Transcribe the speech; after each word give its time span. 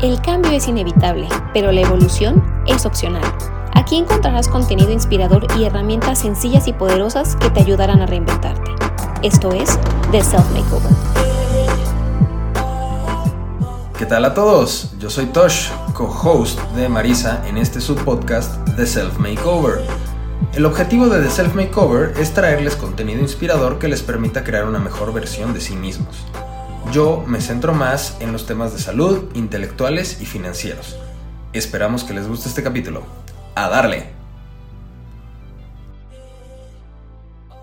El 0.00 0.22
cambio 0.22 0.52
es 0.52 0.68
inevitable, 0.68 1.28
pero 1.52 1.72
la 1.72 1.80
evolución 1.80 2.44
es 2.68 2.86
opcional. 2.86 3.24
Aquí 3.74 3.96
encontrarás 3.96 4.46
contenido 4.46 4.92
inspirador 4.92 5.48
y 5.58 5.64
herramientas 5.64 6.20
sencillas 6.20 6.68
y 6.68 6.72
poderosas 6.72 7.34
que 7.34 7.50
te 7.50 7.58
ayudarán 7.58 8.00
a 8.00 8.06
reinventarte. 8.06 8.70
Esto 9.24 9.50
es 9.50 9.76
The 10.12 10.22
Self 10.22 10.48
Makeover. 10.52 10.92
¿Qué 13.98 14.06
tal 14.06 14.24
a 14.24 14.34
todos? 14.34 14.92
Yo 15.00 15.10
soy 15.10 15.26
Tosh, 15.26 15.70
co-host 15.94 16.60
de 16.76 16.88
Marisa 16.88 17.42
en 17.48 17.58
este 17.58 17.80
subpodcast 17.80 18.76
The 18.76 18.86
Self 18.86 19.18
Makeover. 19.18 19.80
El 20.54 20.64
objetivo 20.64 21.08
de 21.08 21.24
The 21.24 21.30
Self 21.30 21.56
Makeover 21.56 22.14
es 22.20 22.32
traerles 22.32 22.76
contenido 22.76 23.20
inspirador 23.20 23.80
que 23.80 23.88
les 23.88 24.02
permita 24.04 24.44
crear 24.44 24.64
una 24.64 24.78
mejor 24.78 25.12
versión 25.12 25.52
de 25.54 25.60
sí 25.60 25.74
mismos. 25.74 26.24
Yo 26.92 27.22
me 27.26 27.42
centro 27.42 27.74
más 27.74 28.16
en 28.18 28.32
los 28.32 28.46
temas 28.46 28.72
de 28.72 28.78
salud, 28.78 29.28
intelectuales 29.34 30.22
y 30.22 30.26
financieros. 30.26 30.96
Esperamos 31.52 32.02
que 32.02 32.14
les 32.14 32.26
guste 32.26 32.48
este 32.48 32.62
capítulo. 32.62 33.02
¡A 33.54 33.68
darle! 33.68 34.06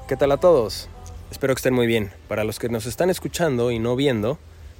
¿Qué 0.08 0.16
tal 0.16 0.32
a 0.32 0.38
todos? 0.38 0.90
Espero 1.32 1.56
que 1.56 1.58
estén 1.58 1.74
muy 1.74 1.88
bien. 1.88 2.12
Para 2.28 2.44
los 2.44 2.60
que 2.60 2.70
nos 2.70 2.86
están 2.86 3.10
escuchando 3.10 3.72
y 3.72 3.80
no 3.80 3.96
viendo, 3.96 4.38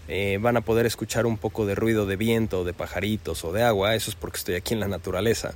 eh, 0.08 0.38
van 0.40 0.58
a 0.58 0.62
poder 0.62 0.86
escuchar 0.86 1.26
un 1.26 1.38
poco 1.38 1.66
de 1.66 1.74
ruido 1.74 2.06
de 2.06 2.16
viento, 2.16 2.64
de 2.64 2.74
pajaritos 2.74 3.44
o 3.46 3.52
de 3.52 3.64
agua. 3.64 3.96
Eso 3.96 4.12
es 4.12 4.16
porque 4.16 4.38
estoy 4.38 4.56
aquí 4.56 4.76
en 4.76 4.80
la 4.80 4.88
naturaleza. 4.88 5.56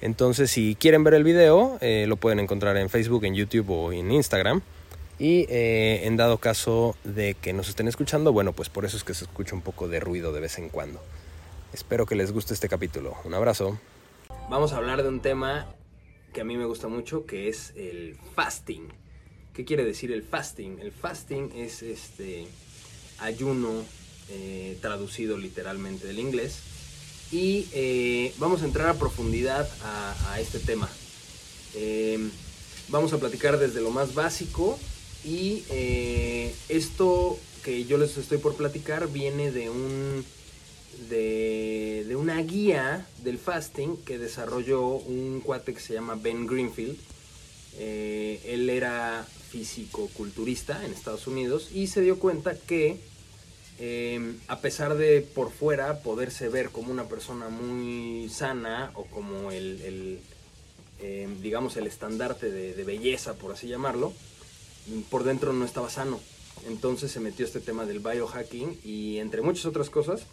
Entonces, 0.00 0.48
si 0.48 0.76
quieren 0.76 1.02
ver 1.02 1.14
el 1.14 1.24
video, 1.24 1.76
eh, 1.80 2.04
lo 2.06 2.16
pueden 2.16 2.38
encontrar 2.38 2.76
en 2.76 2.88
Facebook, 2.88 3.24
en 3.24 3.34
YouTube 3.34 3.68
o 3.70 3.92
en 3.92 4.12
Instagram. 4.12 4.62
Y 5.22 5.46
eh, 5.50 6.00
en 6.02 6.16
dado 6.16 6.38
caso 6.38 6.96
de 7.04 7.34
que 7.34 7.52
nos 7.52 7.68
estén 7.68 7.86
escuchando, 7.86 8.32
bueno, 8.32 8.52
pues 8.54 8.68
por 8.68 8.84
eso 8.84 8.96
es 8.96 9.04
que 9.04 9.14
se 9.14 9.22
escucha 9.22 9.54
un 9.54 9.60
poco 9.60 9.86
de 9.86 10.00
ruido 10.00 10.32
de 10.32 10.40
vez 10.40 10.58
en 10.58 10.68
cuando. 10.68 11.00
Espero 11.72 12.06
que 12.06 12.16
les 12.16 12.32
guste 12.32 12.54
este 12.54 12.68
capítulo. 12.68 13.14
Un 13.22 13.32
abrazo. 13.32 13.78
Vamos 14.50 14.72
a 14.72 14.78
hablar 14.78 15.04
de 15.04 15.08
un 15.08 15.20
tema 15.20 15.72
que 16.32 16.40
a 16.40 16.44
mí 16.44 16.56
me 16.56 16.64
gusta 16.64 16.88
mucho, 16.88 17.24
que 17.24 17.48
es 17.48 17.72
el 17.76 18.16
fasting. 18.34 18.88
¿Qué 19.54 19.64
quiere 19.64 19.84
decir 19.84 20.10
el 20.10 20.24
fasting? 20.24 20.80
El 20.80 20.90
fasting 20.90 21.52
es 21.54 21.84
este 21.84 22.48
ayuno 23.20 23.84
eh, 24.28 24.76
traducido 24.80 25.38
literalmente 25.38 26.04
del 26.04 26.18
inglés. 26.18 26.58
Y 27.30 27.68
eh, 27.72 28.34
vamos 28.38 28.62
a 28.62 28.64
entrar 28.64 28.88
a 28.88 28.94
profundidad 28.94 29.70
a, 29.84 30.40
este 30.40 30.58
tema. 30.58 30.88
vamos 32.88 33.12
a 33.12 33.18
platicar 33.18 33.60
desde 33.60 33.80
lo 33.80 33.92
más 33.92 34.14
básico 34.14 34.80
y 35.24 35.64
eh, 35.70 36.54
esto 36.68 37.38
que 37.62 37.84
yo 37.84 37.96
les 37.96 38.16
estoy 38.16 38.38
por 38.38 38.56
platicar 38.56 39.08
viene 39.08 39.52
de 39.52 39.70
un 39.70 40.24
de, 41.08 42.14
una 42.16 42.38
guía 42.42 43.06
del 43.22 43.38
fasting 43.38 43.96
que 43.98 44.18
desarrolló 44.18 44.82
un 44.82 45.40
cuate 45.40 45.74
que 45.74 45.80
se 45.80 45.94
llama 45.94 46.14
Ben 46.14 46.46
Greenfield. 46.46 46.96
Eh, 47.78 48.40
él 48.44 48.68
era 48.68 49.26
físico-culturista 49.50 50.84
en 50.84 50.92
Estados 50.92 51.26
Unidos 51.26 51.70
y 51.72 51.86
se 51.86 52.00
dio 52.00 52.18
cuenta 52.18 52.54
que 52.54 52.98
em, 53.78 54.38
a 54.48 54.60
pesar 54.60 54.96
de 54.96 55.22
por 55.22 55.50
fuera 55.50 56.02
poderse 56.02 56.48
ver 56.48 56.70
como 56.70 56.92
una 56.92 57.08
persona 57.08 57.48
muy 57.48 58.28
sana 58.28 58.92
o 58.94 59.04
como 59.04 59.50
el, 59.50 60.20
em, 61.00 61.40
digamos 61.40 61.76
el 61.76 61.86
estandarte 61.86 62.50
de 62.50 62.84
belleza, 62.84 63.34
por 63.34 63.52
así 63.52 63.68
llamarlo, 63.68 64.12
por 65.10 65.24
dentro 65.24 65.52
no 65.52 65.64
estaba 65.64 65.90
sano. 65.90 66.20
Entonces 66.66 67.10
se 67.10 67.20
metió 67.20 67.44
este 67.44 67.60
tema 67.60 67.86
del 67.86 68.00
biohacking 68.00 68.78
y 68.84 69.18
entre 69.18 69.42
muchas 69.42 69.66
otras 69.66 69.90
cosas 69.90 70.26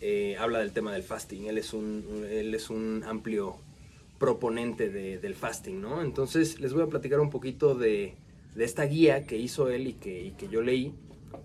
eh, 0.00 0.36
habla 0.38 0.60
del 0.60 0.72
tema 0.72 0.92
del 0.92 1.02
fasting. 1.02 1.46
Él 1.46 1.58
es 1.58 1.72
un, 1.72 2.26
él 2.30 2.54
es 2.54 2.70
un 2.70 3.02
amplio 3.04 3.56
proponente 4.18 4.90
del 4.90 5.34
fasting, 5.34 5.80
¿no? 5.80 6.02
Entonces 6.02 6.60
les 6.60 6.72
voy 6.72 6.82
a 6.82 6.86
platicar 6.86 7.20
un 7.20 7.30
poquito 7.30 7.74
de, 7.74 8.14
esta 8.56 8.84
guía 8.84 9.26
que 9.26 9.36
hizo 9.36 9.68
él 9.68 9.86
y 9.86 9.92
que, 9.94 10.48
yo 10.50 10.60
leí. 10.62 10.92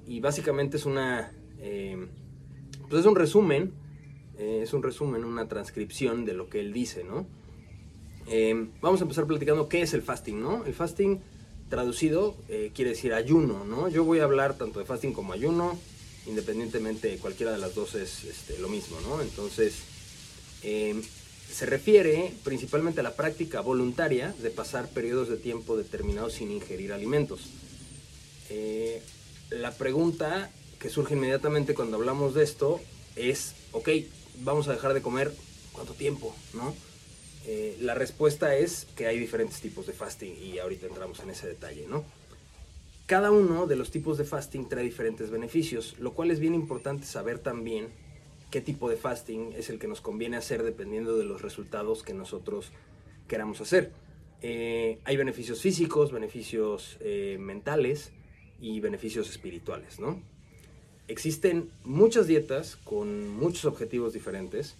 Y 0.07 0.19
básicamente 0.19 0.77
es 0.77 0.85
una... 0.85 1.31
Eh, 1.59 2.07
pues 2.89 3.01
es 3.01 3.05
un 3.05 3.15
resumen, 3.15 3.71
eh, 4.37 4.61
es 4.63 4.73
un 4.73 4.83
resumen, 4.83 5.23
una 5.23 5.47
transcripción 5.47 6.25
de 6.25 6.33
lo 6.33 6.49
que 6.49 6.59
él 6.59 6.73
dice, 6.73 7.03
¿no? 7.03 7.27
vamos 8.81 9.01
a 9.01 9.03
empezar 9.03 9.27
platicando 9.27 9.67
qué 9.67 9.81
es 9.81 9.93
el 9.93 10.01
fasting, 10.01 10.41
¿no? 10.41 10.63
El 10.65 10.73
fasting 10.73 11.19
traducido 11.69 12.35
eh, 12.49 12.71
quiere 12.73 12.91
decir 12.91 13.13
ayuno, 13.13 13.65
¿no? 13.65 13.89
Yo 13.89 14.03
voy 14.03 14.19
a 14.19 14.23
hablar 14.23 14.57
tanto 14.57 14.79
de 14.79 14.85
fasting 14.85 15.13
como 15.13 15.33
ayuno, 15.33 15.79
independientemente 16.25 17.17
cualquiera 17.17 17.51
de 17.51 17.57
las 17.57 17.75
dos 17.75 17.95
es 17.95 18.23
este, 18.23 18.57
lo 18.59 18.69
mismo, 18.69 18.99
¿no? 19.01 19.21
Entonces, 19.21 19.75
em, 20.61 21.01
se 21.51 21.65
refiere 21.65 22.33
principalmente 22.43 23.01
a 23.01 23.03
la 23.03 23.15
práctica 23.15 23.61
voluntaria 23.61 24.33
de 24.41 24.49
pasar 24.49 24.87
periodos 24.89 25.29
de 25.29 25.37
tiempo 25.37 25.77
determinados 25.77 26.33
sin 26.33 26.51
ingerir 26.51 26.93
alimentos. 26.93 27.41
Eh, 28.49 29.01
la 29.49 29.71
pregunta 29.71 30.51
que 30.79 30.89
surge 30.89 31.13
inmediatamente 31.15 31.73
cuando 31.73 31.97
hablamos 31.97 32.33
de 32.33 32.43
esto 32.43 32.81
es, 33.15 33.53
ok, 33.71 33.89
vamos 34.41 34.67
a 34.67 34.73
dejar 34.73 34.93
de 34.93 35.01
comer 35.01 35.33
cuánto 35.71 35.93
tiempo, 35.93 36.35
¿no? 36.53 36.75
Eh, 37.45 37.77
la 37.81 37.93
respuesta 37.93 38.55
es 38.55 38.87
que 38.95 39.07
hay 39.07 39.19
diferentes 39.19 39.59
tipos 39.59 39.85
de 39.85 39.93
fasting 39.93 40.33
y 40.41 40.59
ahorita 40.59 40.87
entramos 40.87 41.19
en 41.19 41.29
ese 41.29 41.47
detalle, 41.47 41.85
¿no? 41.89 42.05
Cada 43.05 43.31
uno 43.31 43.67
de 43.67 43.75
los 43.75 43.91
tipos 43.91 44.17
de 44.17 44.23
fasting 44.23 44.69
trae 44.69 44.83
diferentes 44.83 45.29
beneficios, 45.29 45.95
lo 45.99 46.13
cual 46.13 46.31
es 46.31 46.39
bien 46.39 46.55
importante 46.55 47.05
saber 47.05 47.39
también 47.39 47.89
qué 48.49 48.61
tipo 48.61 48.89
de 48.89 48.95
fasting 48.95 49.53
es 49.57 49.69
el 49.69 49.77
que 49.77 49.87
nos 49.87 49.99
conviene 49.99 50.37
hacer 50.37 50.63
dependiendo 50.63 51.17
de 51.17 51.25
los 51.25 51.41
resultados 51.41 52.01
que 52.01 52.13
nosotros 52.13 52.71
queramos 53.27 53.59
hacer. 53.59 53.91
Eh, 54.41 54.99
hay 55.03 55.17
beneficios 55.17 55.61
físicos, 55.61 56.11
beneficios 56.11 56.97
eh, 57.01 57.37
mentales 57.39 58.11
y 58.61 58.79
beneficios 58.79 59.29
espirituales, 59.29 59.99
¿no? 59.99 60.21
Existen 61.09 61.69
muchas 61.83 62.27
dietas 62.27 62.77
con 62.77 63.27
muchos 63.27 63.65
objetivos 63.65 64.13
diferentes, 64.13 64.75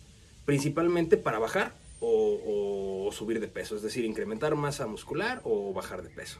principalmente 0.45 1.17
para 1.17 1.39
bajar 1.39 1.82
o, 2.05 3.09
subir 3.11 3.39
de 3.39 3.47
peso, 3.47 3.75
es 3.75 3.81
decir, 3.81 4.05
incrementar 4.05 4.55
masa 4.55 4.87
muscular 4.87 5.41
o 5.43 5.71
bajar 5.71 6.01
de 6.01 6.09
peso. 6.09 6.39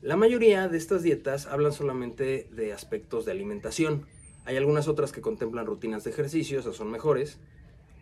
La 0.00 0.16
mayoría 0.16 0.68
de 0.68 0.78
estas 0.78 1.02
dietas 1.02 1.46
hablan 1.46 1.72
solamente 1.72 2.48
de 2.52 2.72
aspectos 2.72 3.24
de 3.24 3.32
alimentación. 3.32 4.06
Hay 4.44 4.56
algunas 4.56 4.88
otras 4.88 5.12
que 5.12 5.20
contemplan 5.20 5.66
rutinas 5.66 6.04
de 6.04 6.10
ejercicio, 6.10 6.60
esas 6.60 6.76
son 6.76 6.90
mejores. 6.90 7.38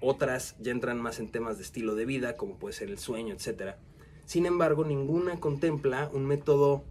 Otras 0.01 0.57
ya 0.61 0.73
entran 0.73 1.01
más 1.01 1.19
en 1.21 1.31
temas 1.31 1.57
de 1.57 1.65
estilo 1.65 1.95
de 1.95 2.05
vida, 2.05 2.37
como 2.37 2.59
puede 2.59 2.75
ser 2.75 2.89
el 2.89 2.99
sueño, 2.99 3.35
etc. 3.35 3.77
Sin 4.25 4.47
embargo, 4.47 4.85
ninguna 4.85 5.41
contempla 5.41 6.11
un 6.13 6.27
método 6.27 6.85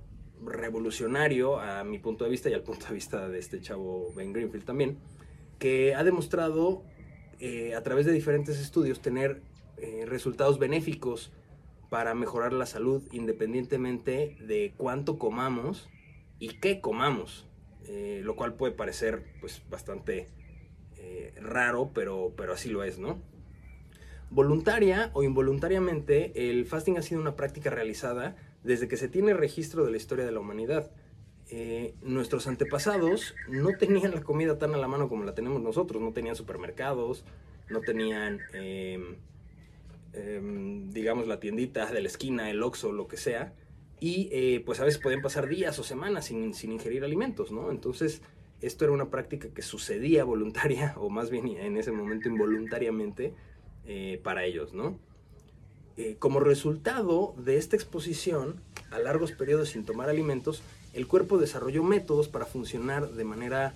revolucionario, 0.43 1.59
a 1.59 1.83
mi 1.83 1.99
punto 1.99 2.23
de 2.23 2.31
vista 2.31 2.49
y 2.49 2.53
al 2.53 2.63
punto 2.63 2.87
de 2.87 2.93
vista 2.93 3.29
de 3.29 3.39
este 3.39 3.61
chavo 3.61 4.11
Ben 4.15 4.33
Greenfield 4.33 4.65
también, 4.65 4.97
que 5.57 5.95
ha 5.95 6.03
demostrado 6.03 6.83
eh, 7.39 7.75
a 7.75 7.83
través 7.83 8.05
de 8.05 8.11
diferentes 8.11 8.59
estudios 8.59 9.01
tener 9.01 9.41
eh, 9.81 10.05
resultados 10.05 10.59
benéficos 10.59 11.31
para 11.89 12.13
mejorar 12.13 12.53
la 12.53 12.65
salud 12.65 13.03
independientemente 13.11 14.37
de 14.41 14.73
cuánto 14.77 15.17
comamos 15.17 15.89
y 16.37 16.59
qué 16.59 16.81
comamos, 16.81 17.47
eh, 17.87 18.21
lo 18.23 18.35
cual 18.35 18.55
puede 18.55 18.73
parecer 18.73 19.23
pues 19.39 19.63
bastante 19.69 20.29
eh, 20.97 21.33
raro, 21.41 21.91
pero, 21.93 22.33
pero 22.35 22.53
así 22.53 22.69
lo 22.69 22.83
es, 22.83 22.99
¿no? 22.99 23.21
Voluntaria 24.29 25.11
o 25.13 25.23
involuntariamente, 25.23 26.49
el 26.49 26.65
fasting 26.65 26.97
ha 26.97 27.01
sido 27.01 27.21
una 27.21 27.35
práctica 27.35 27.69
realizada 27.69 28.35
desde 28.63 28.87
que 28.87 28.97
se 28.97 29.07
tiene 29.07 29.33
registro 29.33 29.85
de 29.85 29.91
la 29.91 29.97
historia 29.97 30.25
de 30.25 30.31
la 30.31 30.41
humanidad. 30.41 30.91
nuestros 32.03 32.45
antepasados 32.47 33.33
no 33.47 33.69
tenían 33.79 34.13
la 34.13 34.21
comida 34.21 34.59
tan 34.59 34.75
a 34.75 34.77
la 34.77 34.87
mano 34.87 35.09
como 35.09 35.23
la 35.23 35.33
tenemos 35.33 35.61
nosotros, 35.61 36.01
no 36.01 36.11
tenían 36.11 36.35
supermercados, 36.35 37.23
no 37.69 37.79
tenían 37.81 38.39
em, 40.13 40.89
digamos, 40.89 41.27
la 41.27 41.39
tiendita 41.39 41.91
de 41.91 42.01
la 42.01 42.07
esquina, 42.07 42.49
el 42.49 42.63
Oxxo, 42.63 42.91
lo 42.91 43.07
que 43.07 43.17
sea, 43.17 43.53
y 43.99 44.29
eh, 44.31 44.63
pues 44.65 44.79
a 44.79 44.85
veces 44.85 45.01
pueden 45.01 45.21
pasar 45.21 45.47
días 45.47 45.77
o 45.79 45.83
semanas 45.83 46.25
sin, 46.25 46.53
sin, 46.53 46.71
ingerir 46.71 47.03
alimentos, 47.03 47.51
¿no? 47.51 47.71
Entonces, 47.71 48.21
esto 48.61 48.85
era 48.85 48.93
una 48.93 49.09
práctica 49.09 49.49
que 49.49 49.61
sucedía 49.61 50.23
voluntaria, 50.23 50.93
o 50.97 51.09
más 51.09 51.29
bien 51.29 51.47
en 51.47 51.77
ese 51.77 51.91
momento 51.91 52.29
involuntariamente, 52.29 53.33
eh, 53.85 54.19
para 54.23 54.45
ellos, 54.45 54.73
¿no? 54.73 54.99
Eh, 55.97 56.15
como 56.17 56.39
resultado 56.39 57.33
de 57.37 57.57
esta 57.57 57.75
exposición 57.75 58.61
a 58.91 58.99
largos 58.99 59.33
periodos 59.33 59.69
sin 59.69 59.83
tomar 59.83 60.09
alimentos, 60.09 60.61
el 60.93 61.07
cuerpo 61.07 61.37
desarrolló 61.37 61.83
métodos 61.83 62.29
para 62.29 62.45
funcionar 62.45 63.09
de 63.09 63.23
manera 63.25 63.73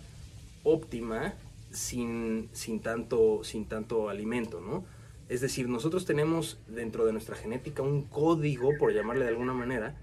óptima 0.63 1.33
sin, 1.71 2.49
sin, 2.53 2.79
tanto, 2.79 3.43
sin 3.43 3.65
tanto 3.65 4.07
alimento, 4.09 4.61
¿no? 4.61 4.85
Es 5.33 5.41
decir, 5.41 5.67
nosotros 5.67 6.05
tenemos 6.05 6.59
dentro 6.67 7.07
de 7.07 7.11
nuestra 7.11 7.35
genética 7.35 7.81
un 7.81 8.03
código, 8.03 8.77
por 8.77 8.93
llamarle 8.93 9.23
de 9.23 9.31
alguna 9.31 9.55
manera, 9.55 9.97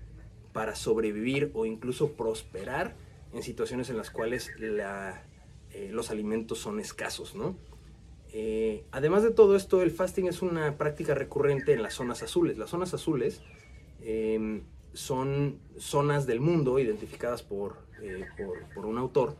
para 0.52 0.74
sobrevivir 0.74 1.52
o 1.54 1.66
incluso 1.66 2.14
prosperar 2.14 2.96
en 3.32 3.44
situaciones 3.44 3.90
en 3.90 3.96
las 3.96 4.10
cuales 4.10 4.50
eh, 4.58 5.88
los 5.92 6.10
alimentos 6.10 6.58
son 6.58 6.80
escasos, 6.80 7.36
¿no? 7.36 7.54
Eh, 8.32 8.82
además 8.90 9.22
de 9.22 9.30
todo 9.30 9.54
esto, 9.54 9.82
el 9.82 9.92
fasting 9.92 10.26
es 10.26 10.42
una 10.42 10.76
práctica 10.76 11.14
recurrente 11.14 11.74
en 11.74 11.84
las 11.84 11.94
zonas 11.94 12.24
azules. 12.24 12.58
Las 12.58 12.70
zonas 12.70 12.92
azules 12.92 13.40
em, 14.02 14.62
son 14.94 15.60
zonas 15.78 16.26
del 16.26 16.40
mundo 16.40 16.80
identificadas 16.80 17.44
por, 17.44 17.76
eh, 18.02 18.26
un 18.74 18.98
autor 18.98 19.36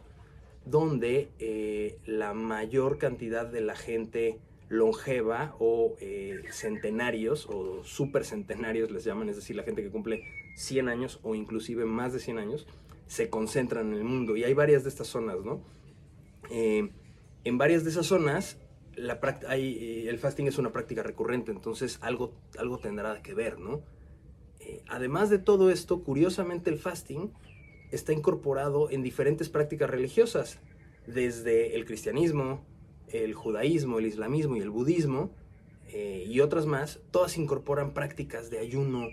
donde 0.65 1.99
la 2.07 2.33
mayor 2.33 2.99
cantidad 2.99 3.45
de 3.45 3.61
la 3.61 3.75
gente 3.75 4.39
longeva 4.71 5.55
o 5.59 5.97
centenarios 6.51 7.47
o 7.51 7.85
supercentenarios 7.85 8.91
les 8.91 9.05
llaman, 9.05 9.29
es 9.29 9.37
decir, 9.37 9.57
la 9.57 9.65
gente 9.65 9.83
que 9.83 9.91
cumple 9.91 10.25
100 10.57 10.89
años 10.89 11.21
o 11.23 11.35
inclusive 11.35 11.85
más 11.85 12.15
de 12.15 12.21
100 12.21 12.39
años, 12.39 12.67
se 13.07 13.29
concentran 13.29 13.93
en 13.93 13.99
el 13.99 14.05
mundo. 14.05 14.37
Y 14.37 14.45
hay 14.45 14.55
varias 14.55 14.85
de 14.85 14.89
estas 14.89 15.09
zonas, 15.09 15.37
¿no? 15.45 15.63
en 16.51 17.59
varias 17.59 17.85
de 17.85 17.91
esas 17.91 18.07
zonas 18.07 18.59
la 18.97 19.21
hay, 19.49 20.09
el 20.09 20.19
fasting 20.19 20.47
es 20.47 20.59
una 20.59 20.73
práctica 20.73 21.03
recurrente, 21.03 21.53
entonces 21.53 21.99
algo, 22.03 22.35
algo 22.59 22.79
tendrá 22.79 23.23
que 23.23 23.35
ver, 23.35 23.59
¿no? 23.59 23.83
Eh, 24.61 24.83
además 24.89 25.31
de 25.31 25.39
todo 25.39 25.71
esto, 25.71 26.03
curiosamente 26.03 26.71
el 26.71 26.79
fasting 26.79 27.33
está 27.91 28.13
incorporado 28.13 28.91
en 28.91 29.03
diferentes 29.03 29.49
prácticas 29.49 29.91
religiosas, 29.91 30.59
desde 31.07 31.77
el 31.77 31.87
cristianismo, 31.87 32.65
el 33.13 33.35
judaísmo, 33.35 33.99
el 33.99 34.07
islamismo 34.07 34.57
y 34.57 34.61
el 34.61 34.71
budismo, 34.71 35.31
eh, 35.89 36.25
y 36.27 36.41
otras 36.41 36.67
más, 36.67 37.01
todas 37.11 37.37
incorporan 37.37 37.93
prácticas 37.93 38.51
de 38.51 38.59
ayuno 38.59 39.09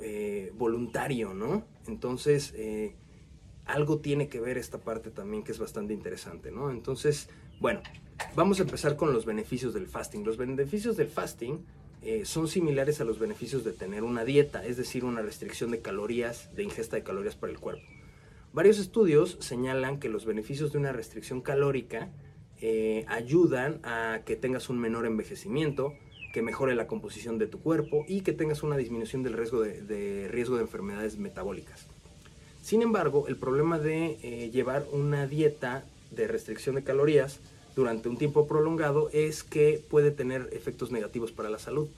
eh, 0.00 0.52
voluntario, 0.56 1.34
¿no? 1.34 1.64
Entonces, 1.86 2.54
algo 3.64 3.98
tiene 3.98 4.28
que 4.28 4.40
ver 4.40 4.58
esta 4.58 4.78
parte 4.78 5.10
también 5.10 5.42
que 5.42 5.52
es 5.52 5.58
bastante 5.58 5.92
interesante, 5.92 6.50
¿no? 6.50 6.70
Entonces, 6.70 7.28
bueno, 7.60 7.80
vamos 8.34 8.60
a 8.60 8.62
empezar 8.62 8.96
con 8.96 9.12
los 9.12 9.24
beneficios 9.24 9.74
del 9.74 9.86
fasting. 9.86 10.24
Los 10.24 10.36
beneficios 10.36 10.96
del 10.96 11.08
fasting 11.08 11.64
eh, 12.02 12.24
son 12.24 12.46
similares 12.46 13.00
a 13.00 13.04
los 13.04 13.18
beneficios 13.18 13.64
de 13.64 13.72
tener 13.72 14.04
una 14.04 14.24
dieta, 14.24 14.64
es 14.64 14.76
decir, 14.76 15.04
una 15.04 15.22
restricción 15.22 15.70
de 15.70 15.80
calorías, 15.80 16.54
de 16.54 16.62
ingesta 16.62 16.96
de 16.96 17.02
calorías 17.02 17.34
para 17.34 17.52
el 17.52 17.58
cuerpo. 17.58 17.84
Varios 18.52 18.78
estudios 18.78 19.36
señalan 19.40 19.98
que 19.98 20.08
los 20.08 20.24
beneficios 20.24 20.72
de 20.72 20.78
una 20.78 20.92
restricción 20.92 21.40
calórica 21.40 22.12
eh, 22.60 23.04
ayudan 23.08 23.80
a 23.82 24.20
que 24.24 24.36
tengas 24.36 24.70
un 24.70 24.78
menor 24.78 25.06
envejecimiento, 25.06 25.94
que 26.32 26.42
mejore 26.42 26.74
la 26.74 26.86
composición 26.86 27.38
de 27.38 27.46
tu 27.46 27.60
cuerpo 27.60 28.04
y 28.08 28.20
que 28.20 28.32
tengas 28.32 28.62
una 28.62 28.76
disminución 28.76 29.22
del 29.22 29.34
riesgo 29.34 29.60
de, 29.60 30.28
riesgo 30.30 30.56
de 30.56 30.62
enfermedades 30.62 31.18
metabólicas. 31.18 31.86
Sin 32.62 32.82
embargo, 32.82 33.26
el 33.28 33.36
problema 33.36 33.78
de 33.78 34.18
eh, 34.22 34.50
llevar 34.50 34.84
una 34.92 35.26
dieta 35.26 35.84
de 36.10 36.28
restricción 36.28 36.74
de 36.74 36.84
calorías 36.84 37.40
durante 37.74 38.08
un 38.08 38.16
tiempo 38.16 38.46
prolongado 38.46 39.10
es 39.12 39.42
que 39.42 39.82
puede 39.88 40.10
tener 40.10 40.48
efectos 40.52 40.90
negativos 40.90 41.32
para 41.32 41.50
la 41.50 41.58
salud. 41.58 41.88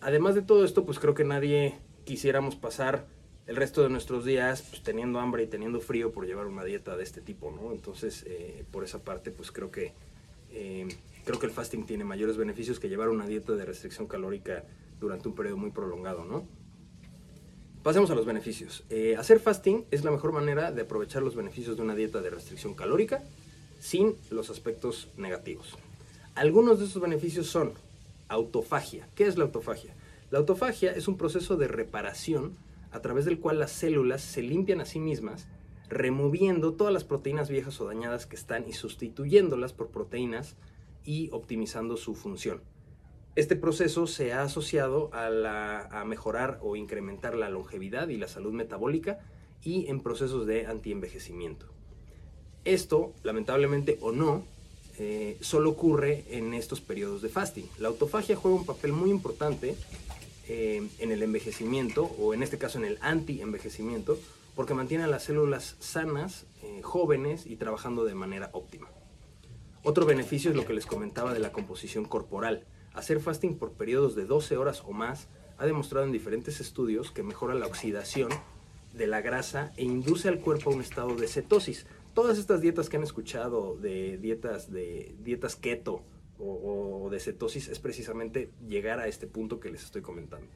Además 0.00 0.34
de 0.34 0.42
todo 0.42 0.64
esto, 0.64 0.84
pues 0.84 0.98
creo 0.98 1.14
que 1.14 1.24
nadie 1.24 1.74
quisiéramos 2.04 2.56
pasar 2.56 3.06
el 3.48 3.56
resto 3.56 3.82
de 3.82 3.88
nuestros 3.88 4.26
días 4.26 4.62
pues, 4.68 4.82
teniendo 4.82 5.18
hambre 5.18 5.42
y 5.42 5.46
teniendo 5.46 5.80
frío 5.80 6.12
por 6.12 6.26
llevar 6.26 6.46
una 6.46 6.64
dieta 6.64 6.96
de 6.96 7.02
este 7.02 7.22
tipo, 7.22 7.50
¿no? 7.50 7.72
Entonces, 7.72 8.24
eh, 8.28 8.64
por 8.70 8.84
esa 8.84 9.02
parte, 9.02 9.30
pues 9.30 9.50
creo 9.50 9.70
que, 9.70 9.94
eh, 10.52 10.86
creo 11.24 11.38
que 11.38 11.46
el 11.46 11.52
fasting 11.52 11.86
tiene 11.86 12.04
mayores 12.04 12.36
beneficios 12.36 12.78
que 12.78 12.90
llevar 12.90 13.08
una 13.08 13.26
dieta 13.26 13.54
de 13.54 13.64
restricción 13.64 14.06
calórica 14.06 14.64
durante 15.00 15.28
un 15.28 15.34
periodo 15.34 15.56
muy 15.56 15.70
prolongado, 15.70 16.26
¿no? 16.26 16.46
Pasemos 17.82 18.10
a 18.10 18.14
los 18.14 18.26
beneficios. 18.26 18.84
Eh, 18.90 19.16
hacer 19.16 19.40
fasting 19.40 19.86
es 19.90 20.04
la 20.04 20.10
mejor 20.10 20.32
manera 20.32 20.70
de 20.70 20.82
aprovechar 20.82 21.22
los 21.22 21.34
beneficios 21.34 21.76
de 21.76 21.82
una 21.82 21.94
dieta 21.94 22.20
de 22.20 22.28
restricción 22.28 22.74
calórica 22.74 23.22
sin 23.80 24.14
los 24.30 24.50
aspectos 24.50 25.08
negativos. 25.16 25.74
Algunos 26.34 26.80
de 26.80 26.84
estos 26.84 27.00
beneficios 27.00 27.46
son 27.46 27.72
autofagia. 28.28 29.08
¿Qué 29.14 29.26
es 29.26 29.38
la 29.38 29.44
autofagia? 29.44 29.94
La 30.30 30.38
autofagia 30.38 30.92
es 30.92 31.08
un 31.08 31.16
proceso 31.16 31.56
de 31.56 31.66
reparación 31.66 32.58
a 32.90 33.00
través 33.00 33.24
del 33.24 33.40
cual 33.40 33.58
las 33.58 33.72
células 33.72 34.22
se 34.22 34.42
limpian 34.42 34.80
a 34.80 34.84
sí 34.84 34.98
mismas, 34.98 35.48
removiendo 35.88 36.74
todas 36.74 36.92
las 36.92 37.04
proteínas 37.04 37.48
viejas 37.48 37.80
o 37.80 37.86
dañadas 37.86 38.26
que 38.26 38.36
están 38.36 38.68
y 38.68 38.72
sustituyéndolas 38.72 39.72
por 39.72 39.88
proteínas 39.88 40.56
y 41.04 41.30
optimizando 41.32 41.96
su 41.96 42.14
función. 42.14 42.60
Este 43.34 43.54
proceso 43.54 44.06
se 44.06 44.32
ha 44.32 44.42
asociado 44.42 45.10
a, 45.12 46.04
mejorar 46.04 46.58
o 46.60 46.74
incrementar 46.74 47.36
la 47.36 47.48
longevidad 47.48 48.08
y 48.08 48.16
la 48.16 48.26
salud 48.26 48.52
metabólica 48.52 49.20
y 49.62 49.86
en 49.86 50.00
procesos 50.00 50.46
de 50.46 50.66
antienvejecimiento. 50.66 51.66
Esto, 52.64 53.12
lamentablemente 53.22 53.98
o 54.00 54.12
no, 54.12 54.44
eh, 54.98 55.36
solo 55.40 55.70
ocurre 55.70 56.24
en 56.30 56.52
estos 56.52 56.80
periodos 56.80 57.22
de 57.22 57.28
fasting. 57.28 57.66
La 57.78 57.88
autofagia 57.88 58.34
juega 58.34 58.56
un 58.56 58.66
papel 58.66 58.92
muy 58.92 59.10
importante 59.10 59.76
eh, 60.48 60.88
en 60.98 61.12
el 61.12 61.22
envejecimiento, 61.22 62.04
o 62.18 62.34
en 62.34 62.42
este 62.42 62.58
caso 62.58 62.78
en 62.78 62.84
el 62.84 62.98
anti-envejecimiento, 63.00 64.18
porque 64.56 64.74
mantiene 64.74 65.04
a 65.04 65.08
las 65.08 65.24
células 65.24 65.76
sanas, 65.78 66.46
eh, 66.62 66.80
jóvenes 66.82 67.46
y 67.46 67.56
trabajando 67.56 68.04
de 68.04 68.14
manera 68.14 68.50
óptima. 68.52 68.88
Otro 69.84 70.06
beneficio 70.06 70.50
es 70.50 70.56
lo 70.56 70.64
que 70.64 70.72
les 70.72 70.86
comentaba 70.86 71.32
de 71.32 71.38
la 71.38 71.52
composición 71.52 72.04
corporal. 72.04 72.64
Hacer 72.92 73.20
fasting 73.20 73.56
por 73.56 73.72
periodos 73.72 74.16
de 74.16 74.24
12 74.24 74.56
horas 74.56 74.82
o 74.84 74.92
más 74.92 75.28
ha 75.58 75.66
demostrado 75.66 76.06
en 76.06 76.12
diferentes 76.12 76.60
estudios 76.60 77.10
que 77.10 77.22
mejora 77.22 77.54
la 77.54 77.66
oxidación 77.66 78.30
de 78.94 79.06
la 79.06 79.20
grasa 79.20 79.72
e 79.76 79.84
induce 79.84 80.28
al 80.28 80.40
cuerpo 80.40 80.70
a 80.70 80.74
un 80.74 80.80
estado 80.80 81.14
de 81.14 81.28
cetosis. 81.28 81.86
Todas 82.14 82.38
estas 82.38 82.60
dietas 82.60 82.88
que 82.88 82.96
han 82.96 83.02
escuchado 83.02 83.76
de 83.76 84.18
dietas 84.18 84.72
de 84.72 85.14
dietas 85.22 85.56
keto 85.56 86.02
o, 86.38 87.08
de 87.10 87.20
cetosis 87.20 87.68
es 87.68 87.78
precisamente 87.78 88.50
llegar 88.66 89.00
a 89.00 89.08
este 89.08 89.26
punto 89.26 89.60
que 89.60 89.70
les 89.70 89.84
estoy 89.84 90.02
comentando. 90.02 90.48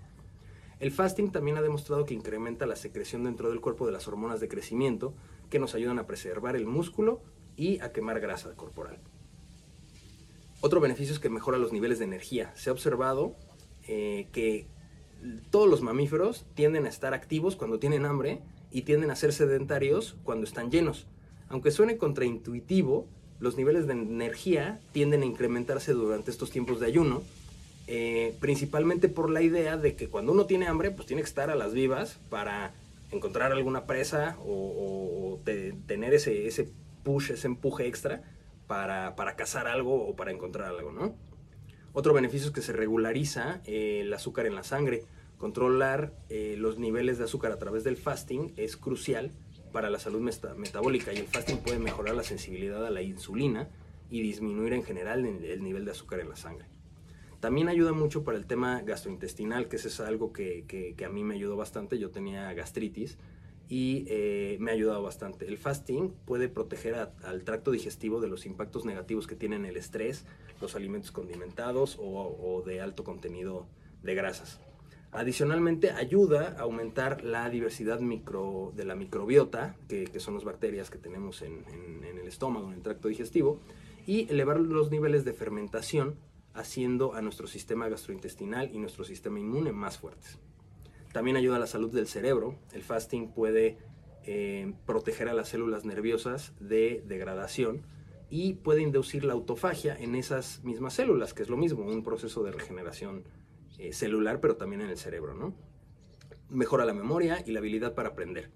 El 0.78 0.90
fasting 0.90 1.30
también 1.30 1.56
ha 1.56 1.62
demostrado 1.62 2.04
que 2.04 2.14
incrementa 2.14 2.66
la 2.66 2.76
secreción 2.76 3.24
dentro 3.24 3.50
del 3.50 3.60
cuerpo 3.60 3.86
de 3.86 3.92
las 3.92 4.08
hormonas 4.08 4.40
de 4.40 4.48
crecimiento 4.48 5.14
que 5.48 5.58
nos 5.58 5.74
ayudan 5.74 5.98
a 5.98 6.06
preservar 6.06 6.56
el 6.56 6.66
músculo 6.66 7.22
y 7.56 7.80
a 7.80 7.92
quemar 7.92 8.20
grasa 8.20 8.54
corporal. 8.56 8.98
Otro 10.60 10.80
beneficio 10.80 11.12
es 11.12 11.20
que 11.20 11.28
mejora 11.28 11.58
los 11.58 11.72
niveles 11.72 11.98
de 11.98 12.04
energía. 12.04 12.52
Se 12.56 12.70
ha 12.70 12.72
observado 12.72 13.36
eh, 13.86 14.28
que 14.32 14.66
todos 15.50 15.68
los 15.68 15.82
mamíferos 15.82 16.46
tienden 16.54 16.86
a 16.86 16.88
estar 16.88 17.14
activos 17.14 17.56
cuando 17.56 17.78
tienen 17.78 18.04
hambre 18.04 18.42
y 18.70 18.82
tienden 18.82 19.10
a 19.10 19.16
ser 19.16 19.32
sedentarios 19.32 20.16
cuando 20.24 20.44
están 20.44 20.70
llenos. 20.70 21.06
Aunque 21.48 21.70
suene 21.70 21.98
contraintuitivo, 21.98 23.08
los 23.42 23.56
niveles 23.56 23.88
de 23.88 23.94
energía 23.94 24.78
tienden 24.92 25.22
a 25.22 25.26
incrementarse 25.26 25.92
durante 25.92 26.30
estos 26.30 26.52
tiempos 26.52 26.78
de 26.78 26.86
ayuno, 26.86 27.24
eh, 27.88 28.36
principalmente 28.38 29.08
por 29.08 29.28
la 29.30 29.42
idea 29.42 29.76
de 29.76 29.96
que 29.96 30.08
cuando 30.08 30.30
uno 30.30 30.46
tiene 30.46 30.68
hambre, 30.68 30.92
pues 30.92 31.08
tiene 31.08 31.22
que 31.22 31.28
estar 31.28 31.50
a 31.50 31.56
las 31.56 31.72
vivas 31.74 32.20
para 32.30 32.72
encontrar 33.10 33.50
alguna 33.50 33.84
presa 33.84 34.38
o, 34.46 35.40
tener 35.88 36.14
ese, 36.14 36.46
ese 36.46 36.68
push, 37.02 37.32
ese 37.32 37.48
empuje 37.48 37.88
extra 37.88 38.22
para, 38.68 39.12
cazar 39.34 39.66
algo 39.66 40.06
o 40.06 40.14
para 40.14 40.30
encontrar 40.30 40.68
algo, 40.68 40.92
¿no? 40.92 41.16
Otro 41.94 42.14
beneficio 42.14 42.46
es 42.46 42.54
que 42.54 42.62
se 42.62 42.72
regulariza 42.72 43.60
eh, 43.64 44.02
el 44.02 44.14
azúcar 44.14 44.46
en 44.46 44.54
la 44.54 44.62
sangre. 44.62 45.02
Controlar 45.36 46.12
eh, 46.28 46.54
los 46.56 46.78
niveles 46.78 47.18
de 47.18 47.24
azúcar 47.24 47.50
a 47.50 47.58
través 47.58 47.82
del 47.82 47.96
fasting 47.96 48.52
es 48.56 48.76
crucial 48.76 49.32
para 49.72 49.90
la 49.90 49.98
salud 49.98 50.20
metabólica 50.56 51.12
y 51.12 51.18
el 51.18 51.26
fasting 51.26 51.58
puede 51.58 51.78
mejorar 51.78 52.14
la 52.14 52.22
sensibilidad 52.22 52.86
a 52.86 52.90
la 52.90 53.02
insulina 53.02 53.68
y 54.10 54.22
disminuir 54.22 54.74
en 54.74 54.84
general 54.84 55.24
el, 55.24 55.62
nivel 55.62 55.84
de 55.84 55.90
azúcar 55.90 56.20
en 56.20 56.28
la 56.28 56.36
sangre. 56.36 56.66
También 57.40 57.68
ayuda 57.68 57.92
mucho 57.92 58.22
para 58.22 58.38
el 58.38 58.46
tema 58.46 58.82
gastrointestinal, 58.82 59.68
que 59.68 59.76
es 59.76 60.00
algo 60.00 60.32
que, 60.32 60.64
que 60.96 61.04
a 61.04 61.08
mí 61.08 61.24
me 61.24 61.34
ayudó 61.34 61.56
bastante. 61.56 61.98
Yo 61.98 62.10
tenía 62.10 62.52
gastritis 62.52 63.18
y 63.72 64.04
eh, 64.08 64.58
me 64.60 64.70
ha 64.70 64.74
ayudado 64.74 65.02
bastante. 65.02 65.46
El 65.46 65.56
fasting 65.56 66.10
puede 66.26 66.50
proteger 66.50 66.94
al 66.94 67.42
tracto 67.44 67.70
digestivo 67.70 68.20
de 68.20 68.28
los 68.28 68.44
impactos 68.44 68.84
negativos 68.84 69.26
que 69.26 69.34
tienen 69.34 69.64
el 69.64 69.78
estrés, 69.78 70.26
los 70.60 70.74
alimentos 70.76 71.10
condimentados 71.10 71.96
o, 71.98 72.62
de 72.66 72.82
alto 72.82 73.02
contenido 73.02 73.66
de 74.02 74.14
grasas. 74.14 74.60
Adicionalmente 75.14 75.90
ayuda 75.90 76.56
a 76.58 76.62
aumentar 76.62 77.22
la 77.22 77.50
diversidad 77.50 78.00
micro, 78.00 78.72
de 78.74 78.86
la 78.86 78.94
microbiota, 78.94 79.76
que, 79.86 80.08
son 80.18 80.34
las 80.34 80.44
bacterias 80.44 80.88
que 80.88 80.96
tenemos 80.96 81.42
en, 81.42 81.64
el 82.02 82.26
estómago, 82.26 82.68
en 82.68 82.74
el 82.74 82.82
tracto 82.82 83.08
digestivo, 83.08 83.60
y 84.06 84.26
elevar 84.30 84.58
los 84.58 84.90
niveles 84.90 85.26
de 85.26 85.34
fermentación, 85.34 86.16
haciendo 86.54 87.14
a 87.14 87.20
nuestro 87.20 87.46
sistema 87.46 87.90
gastrointestinal 87.90 88.70
y 88.74 88.78
nuestro 88.78 89.04
sistema 89.04 89.38
inmune 89.38 89.72
más 89.72 89.98
fuertes. 89.98 90.38
También 91.12 91.36
ayuda 91.36 91.56
a 91.56 91.60
la 91.60 91.66
salud 91.66 91.92
del 91.92 92.06
cerebro. 92.06 92.56
El 92.72 92.82
fasting 92.82 93.32
puede 93.32 93.76
eh, 94.24 94.72
proteger 94.86 95.28
a 95.28 95.34
las 95.34 95.50
células 95.50 95.84
nerviosas 95.84 96.54
de 96.58 97.04
degradación 97.06 97.82
y 98.30 98.54
puede 98.54 98.80
inducir 98.80 99.24
la 99.24 99.34
autofagia 99.34 99.94
en 99.94 100.14
esas 100.14 100.64
mismas 100.64 100.94
células, 100.94 101.34
que 101.34 101.42
es 101.42 101.50
lo 101.50 101.58
mismo, 101.58 101.84
un 101.84 102.02
proceso 102.02 102.42
de 102.42 102.52
regeneración 102.52 103.24
eh, 103.82 103.92
celular, 103.92 104.40
pero 104.40 104.56
también 104.56 104.82
en 104.82 104.90
el 104.90 104.98
cerebro. 104.98 105.34
¿no? 105.34 105.54
Mejora 106.48 106.84
la 106.84 106.94
memoria 106.94 107.42
y 107.46 107.52
la 107.52 107.60
habilidad 107.60 107.94
para 107.94 108.10
aprender. 108.10 108.50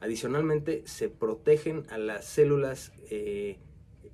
Adicionalmente, 0.00 0.82
se 0.86 1.08
protegen 1.08 1.84
a 1.90 1.98
las 1.98 2.26
células 2.26 2.92
eh, 3.10 3.58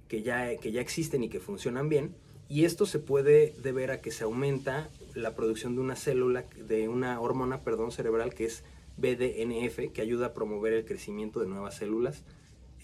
que, 0.09 0.23
ya, 0.23 0.57
que 0.57 0.71
ya 0.73 0.81
existen 0.81 1.25
y 1.25 1.29
que 1.29 1.41
funcionan 1.41 1.89
bien 1.89 2.15
Y 2.49 2.65
esto 2.65 2.87
se 2.87 2.99
puede 2.99 3.55
deber 3.63 3.91
a 3.91 4.01
que 4.01 4.11
se 4.11 4.25
aumenta 4.25 4.89
la 5.15 5.35
producción 5.35 5.75
de 5.75 5.81
una 5.81 5.97
célula, 5.97 6.45
de 6.69 6.89
una 6.89 7.21
hormona, 7.21 7.61
perdón, 7.61 7.93
cerebral 7.93 8.35
que 8.35 8.45
es 8.45 8.63
BDNF, 8.97 9.93
que 9.93 10.03
ayuda 10.03 10.27
a 10.27 10.35
promover 10.35 10.73
el 10.73 10.85
crecimiento 10.85 11.41
de 11.41 11.47
nuevas 11.47 11.77
células 11.77 12.25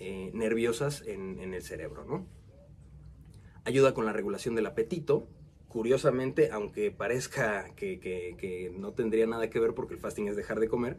eh, 0.00 0.30
nerviosas 0.32 1.02
en, 1.06 1.52
el 1.54 1.62
cerebro, 1.62 2.04
¿no? 2.04 2.26
Ayuda 3.64 3.94
con 3.94 4.06
la 4.06 4.12
regulación 4.12 4.54
del 4.54 4.66
apetito. 4.66 5.26
Curiosamente, 5.68 6.50
aunque 6.50 6.90
parezca 6.90 7.74
que, 7.76 8.72
no 8.76 8.92
tendría 8.92 9.26
nada 9.26 9.50
que 9.50 9.60
ver 9.60 9.74
porque 9.74 9.94
el 9.94 10.00
fasting 10.00 10.28
es 10.28 10.36
dejar 10.36 10.60
de 10.60 10.68
comer, 10.68 10.96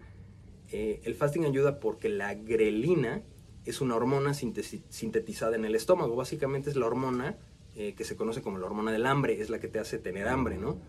eh, 0.71 1.01
el 1.03 1.15
fasting 1.15 1.45
ayuda 1.45 1.79
porque 1.79 2.09
la 2.09 2.35
grelina 2.35 3.23
es 3.65 3.81
una 3.81 3.95
hormona 3.95 4.33
sintetizada 4.33 5.55
en 5.55 5.65
el 5.65 5.75
estómago. 5.75 6.15
Básicamente 6.15 6.69
es 6.69 6.75
la 6.75 6.85
hormona 6.85 7.37
eh, 7.75 7.95
que 7.95 8.03
se 8.03 8.15
conoce 8.15 8.41
como 8.41 8.59
la 8.59 8.67
hormona 8.67 8.91
del 8.91 9.05
hambre, 9.05 9.41
es 9.41 9.49
la 9.49 9.59
que 9.59 9.67
te 9.67 9.79
hace 9.79 9.97
tener 9.97 10.27
hambre, 10.27 10.57
¿no? 10.57 10.79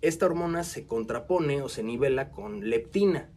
esta 0.00 0.26
hormona 0.26 0.64
se 0.64 0.86
contrapone 0.86 1.62
o 1.62 1.68
se 1.68 1.82
nivela 1.82 2.30
con 2.30 2.68
leptina. 2.68 3.30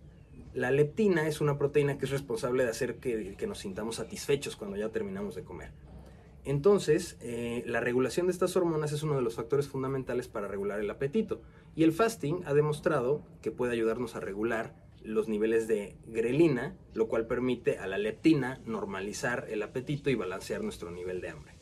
La 0.53 0.71
leptina 0.71 1.27
es 1.27 1.41
una 1.41 1.57
proteína 1.57 1.97
que 1.97 2.05
es 2.05 2.11
responsable 2.11 2.63
de 2.63 2.69
hacer 2.69 2.97
que, 2.97 3.35
nos 3.47 3.59
sintamos 3.59 3.97
satisfechos 3.97 4.55
cuando 4.55 4.77
ya 4.77 4.89
terminamos 4.89 5.35
de 5.35 5.43
comer. 5.43 5.71
Entonces, 6.45 7.17
eh, 7.21 7.63
la 7.65 7.79
regulación 7.79 8.27
de 8.27 8.33
estas 8.33 8.55
hormonas 8.55 8.91
es 8.91 9.03
uno 9.03 9.15
de 9.15 9.21
los 9.21 9.35
factores 9.35 9.67
fundamentales 9.67 10.27
para 10.27 10.47
regular 10.47 10.79
el 10.79 10.89
apetito. 10.89 11.41
Y 11.75 11.83
el 11.83 11.93
fasting 11.93 12.43
ha 12.45 12.53
demostrado 12.53 13.23
que 13.41 13.51
puede 13.51 13.73
ayudarnos 13.73 14.15
a 14.15 14.19
regular 14.19 14.75
los 15.03 15.27
niveles 15.27 15.67
de 15.67 15.95
grelina, 16.07 16.75
lo 16.93 17.07
cual 17.07 17.27
permite 17.27 17.77
a 17.77 17.87
la 17.87 17.97
leptina 17.97 18.59
normalizar 18.65 19.47
el 19.49 19.61
apetito 19.61 20.09
y 20.09 20.15
balancear 20.15 20.63
nuestro 20.63 20.91
nivel 20.91 21.21
de 21.21 21.29
hambre. 21.29 21.53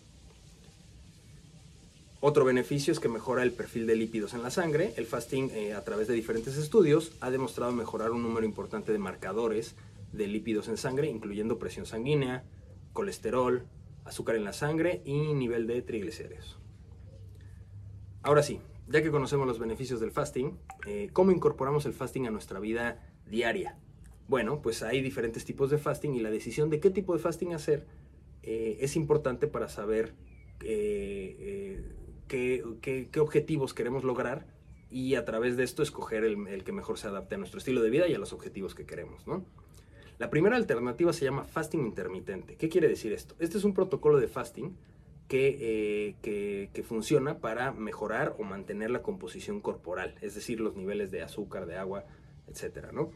Otro 2.24 2.46
beneficio 2.46 2.94
es 2.94 3.00
que 3.00 3.10
mejora 3.10 3.42
el 3.42 3.52
perfil 3.52 3.88
de 3.88 3.96
lípidos 3.96 4.36
en 4.36 4.44
la 4.44 4.52
sangre. 4.52 4.94
El 4.96 5.08
fasting, 5.08 5.50
eh, 5.52 5.74
a 5.74 5.84
través 5.84 6.08
de 6.08 6.14
diferentes 6.14 6.56
estudios, 6.56 7.14
ha 7.20 7.32
demostrado 7.32 7.72
mejorar 7.72 8.12
un 8.12 8.22
número 8.22 8.46
importante 8.46 8.92
de 8.92 9.00
marcadores 9.00 9.76
de 10.12 10.28
lípidos 10.28 10.68
en 10.68 10.78
sangre, 10.78 11.10
incluyendo 11.10 11.58
presión 11.58 11.88
sanguínea, 11.88 12.44
colesterol, 12.94 13.66
azúcar 14.06 14.36
en 14.36 14.44
la 14.44 14.54
sangre 14.54 15.02
y 15.06 15.34
nivel 15.34 15.68
de 15.68 15.82
triglicéridos. 15.82 16.60
Ahora 18.24 18.44
sí, 18.44 18.62
ya 18.88 19.02
que 19.02 19.12
conocemos 19.12 19.48
los 19.48 19.60
beneficios 19.60 20.00
del 20.00 20.12
fasting, 20.12 20.58
eh, 20.86 21.10
¿cómo 21.14 21.32
incorporamos 21.32 21.86
el 21.86 21.94
fasting 21.94 22.28
a 22.28 22.32
nuestra 22.32 22.60
vida 22.60 23.08
diaria? 23.26 23.78
Bueno, 24.28 24.62
pues 24.62 24.84
hay 24.84 25.02
diferentes 25.02 25.46
tipos 25.46 25.72
de 25.72 25.78
fasting 25.78 26.14
y 26.14 26.20
la 26.20 26.30
decisión 26.30 26.70
de 26.70 26.80
qué 26.80 26.90
tipo 26.90 27.14
de 27.14 27.20
fasting 27.20 27.54
hacer 27.54 27.88
eh, 28.44 28.78
es 28.82 28.96
importante 28.96 29.48
para 29.48 29.70
saber 29.70 30.14
qué, 30.60 31.84
objetivos 33.20 33.74
queremos 33.74 34.04
lograr 34.04 34.48
y 34.90 35.16
a 35.16 35.26
través 35.26 35.58
de 35.58 35.64
esto 35.64 35.84
escoger 35.84 36.24
el, 36.24 36.64
que 36.64 36.72
mejor 36.72 36.98
se 36.98 37.08
adapte 37.08 37.36
a 37.36 37.38
nuestro 37.38 37.58
estilo 37.58 37.82
de 37.82 37.90
vida 37.90 38.08
y 38.08 38.14
a 38.14 38.20
los 38.20 38.34
objetivos 38.34 38.76
que 38.76 38.86
queremos. 38.86 39.26
¿no? 39.26 39.46
La 40.22 40.30
primera 40.30 40.56
alternativa 40.56 41.12
se 41.14 41.26
llama 41.26 41.46
fasting 41.46 41.80
intermitente. 41.80 42.56
¿Qué 42.56 42.70
quiere 42.70 42.88
decir 42.88 43.12
esto? 43.12 43.34
Este 43.40 43.58
es 43.58 43.64
un 43.64 43.74
protocolo 43.74 44.20
de 44.20 44.28
fasting 44.28 44.78
que, 45.28 46.14
eh, 46.22 46.68
que, 46.72 46.84
funciona 46.84 47.40
para 47.40 47.72
mejorar 47.72 48.36
o 48.38 48.44
mantener 48.44 48.92
la 48.92 49.02
composición 49.02 49.62
corporal, 49.62 50.14
es 50.22 50.36
decir, 50.36 50.60
los 50.60 50.76
niveles 50.76 51.10
de 51.10 51.24
azúcar, 51.24 51.66
de 51.66 51.76
agua, 51.76 52.06
etc. 52.48 52.92
¿no? 52.94 53.10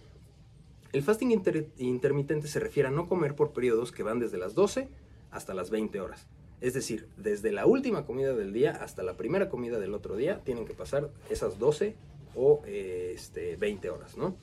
El 0.94 1.04
fasting 1.04 1.30
intermitente 1.78 2.48
se 2.48 2.60
refiere 2.60 2.90
a 2.90 2.92
no 2.92 3.08
comer 3.08 3.36
por 3.36 3.54
periodos 3.54 3.92
que 3.92 4.02
van 4.02 4.18
desde 4.18 4.40
las 4.40 4.56
12 4.56 4.90
hasta 5.30 5.54
las 5.54 5.70
20 5.70 6.02
horas. 6.02 6.28
Es 6.60 6.74
decir, 6.74 7.08
desde 7.18 7.52
la 7.52 7.68
última 7.68 8.08
comida 8.08 8.34
del 8.34 8.52
día 8.52 8.72
hasta 8.72 9.04
la 9.04 9.16
primera 9.16 9.48
comida 9.48 9.78
del 9.78 9.94
otro 9.94 10.16
día 10.16 10.42
tienen 10.44 10.66
que 10.66 10.74
pasar 10.74 11.12
esas 11.30 11.60
12 11.60 11.96
o 12.34 12.64
eh, 12.66 13.12
este, 13.14 13.58
20 13.58 13.92
horas, 13.92 14.18
¿no? 14.18 14.36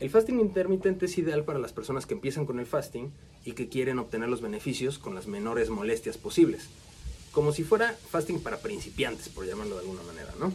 El 0.00 0.08
fasting 0.08 0.40
intermitente 0.40 1.04
es 1.04 1.18
ideal 1.18 1.44
para 1.44 1.58
las 1.58 1.74
personas 1.74 2.06
que 2.06 2.14
empiezan 2.14 2.46
con 2.46 2.58
el 2.58 2.64
fasting 2.64 3.12
y 3.44 3.52
que 3.52 3.68
quieren 3.68 3.98
obtener 3.98 4.30
los 4.30 4.40
beneficios 4.40 4.98
con 4.98 5.14
las 5.14 5.26
menores 5.26 5.68
molestias 5.68 6.16
posibles. 6.16 6.70
Como 7.32 7.52
si 7.52 7.64
fuera 7.64 7.92
fasting 7.92 8.40
para 8.42 8.62
principiantes, 8.62 9.28
por 9.28 9.44
llamarlo 9.44 9.74
de 9.74 9.82
alguna 9.82 10.02
manera, 10.02 10.32
¿no? 10.40 10.54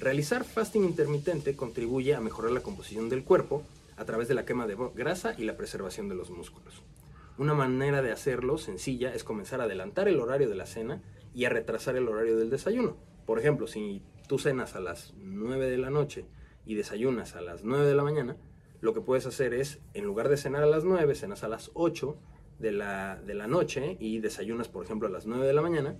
Realizar 0.00 0.44
fasting 0.44 0.82
intermitente 0.82 1.54
contribuye 1.54 2.16
a 2.16 2.20
mejorar 2.20 2.50
la 2.50 2.62
composición 2.64 3.08
del 3.08 3.22
cuerpo 3.22 3.62
a 3.96 4.04
través 4.06 4.26
de 4.26 4.34
la 4.34 4.44
quema 4.44 4.66
de 4.66 4.76
grasa 4.96 5.36
y 5.38 5.44
la 5.44 5.56
preservación 5.56 6.08
de 6.08 6.16
los 6.16 6.30
músculos. 6.30 6.82
Una 7.38 7.54
manera 7.54 8.02
de 8.02 8.10
hacerlo 8.10 8.58
sencilla 8.58 9.14
es 9.14 9.22
comenzar 9.22 9.60
a 9.60 9.64
adelantar 9.64 10.08
el 10.08 10.18
horario 10.18 10.48
de 10.48 10.56
la 10.56 10.66
cena 10.66 11.00
y 11.32 11.44
a 11.44 11.48
retrasar 11.48 11.94
el 11.94 12.08
horario 12.08 12.36
del 12.36 12.50
desayuno. 12.50 12.96
Por 13.24 13.38
ejemplo, 13.38 13.68
si 13.68 14.02
tú 14.26 14.40
cenas 14.40 14.74
a 14.74 14.80
las 14.80 15.14
9 15.16 15.70
de 15.70 15.78
la 15.78 15.90
noche 15.90 16.24
y 16.66 16.74
desayunas 16.74 17.36
a 17.36 17.40
las 17.40 17.62
9 17.62 17.86
de 17.86 17.94
la 17.94 18.02
mañana, 18.02 18.36
lo 18.84 18.92
que 18.92 19.00
puedes 19.00 19.24
hacer 19.24 19.54
es, 19.54 19.78
en 19.94 20.04
lugar 20.04 20.28
de 20.28 20.36
cenar 20.36 20.62
a 20.62 20.66
las 20.66 20.84
9, 20.84 21.14
cenas 21.14 21.42
a 21.42 21.48
las 21.48 21.70
8 21.72 22.18
de 22.58 22.70
la, 22.70 23.16
de 23.16 23.32
la 23.32 23.46
noche 23.46 23.96
y 23.98 24.18
desayunas, 24.18 24.68
por 24.68 24.84
ejemplo, 24.84 25.08
a 25.08 25.10
las 25.10 25.24
9 25.24 25.46
de 25.46 25.54
la 25.54 25.62
mañana. 25.62 25.96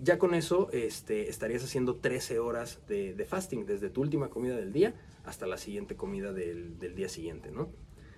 Ya 0.00 0.18
con 0.18 0.34
eso 0.34 0.68
este, 0.72 1.30
estarías 1.30 1.64
haciendo 1.64 1.96
13 1.96 2.40
horas 2.40 2.80
de, 2.88 3.26
fasting, 3.26 3.64
desde 3.64 3.88
tu 3.88 4.02
última 4.02 4.28
comida 4.28 4.54
del 4.54 4.70
día 4.70 4.92
hasta 5.24 5.46
la 5.46 5.56
siguiente 5.56 5.96
comida 5.96 6.34
del, 6.34 6.78
del 6.78 6.94
día 6.94 7.08
siguiente, 7.08 7.50
¿no? 7.50 7.70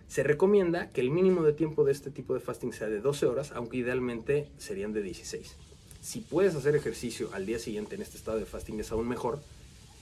Se 0.08 0.24
recomienda 0.24 0.90
que 0.90 1.00
el 1.00 1.12
mínimo 1.12 1.44
de 1.44 1.52
tiempo 1.52 1.84
de 1.84 1.92
este 1.92 2.10
tipo 2.10 2.34
de 2.34 2.40
fasting 2.40 2.72
sea 2.72 2.88
de 2.88 3.00
12 3.00 3.26
horas, 3.26 3.52
aunque 3.52 3.76
idealmente 3.76 4.50
serían 4.56 4.94
de 4.94 5.02
16. 5.02 5.56
Si 6.00 6.20
puedes 6.22 6.56
hacer 6.56 6.74
ejercicio 6.74 7.30
al 7.32 7.46
día 7.46 7.60
siguiente 7.60 7.94
en 7.94 8.02
este 8.02 8.16
estado 8.16 8.38
de 8.38 8.46
fasting 8.46 8.80
es 8.80 8.90
aún 8.90 9.06
mejor, 9.06 9.38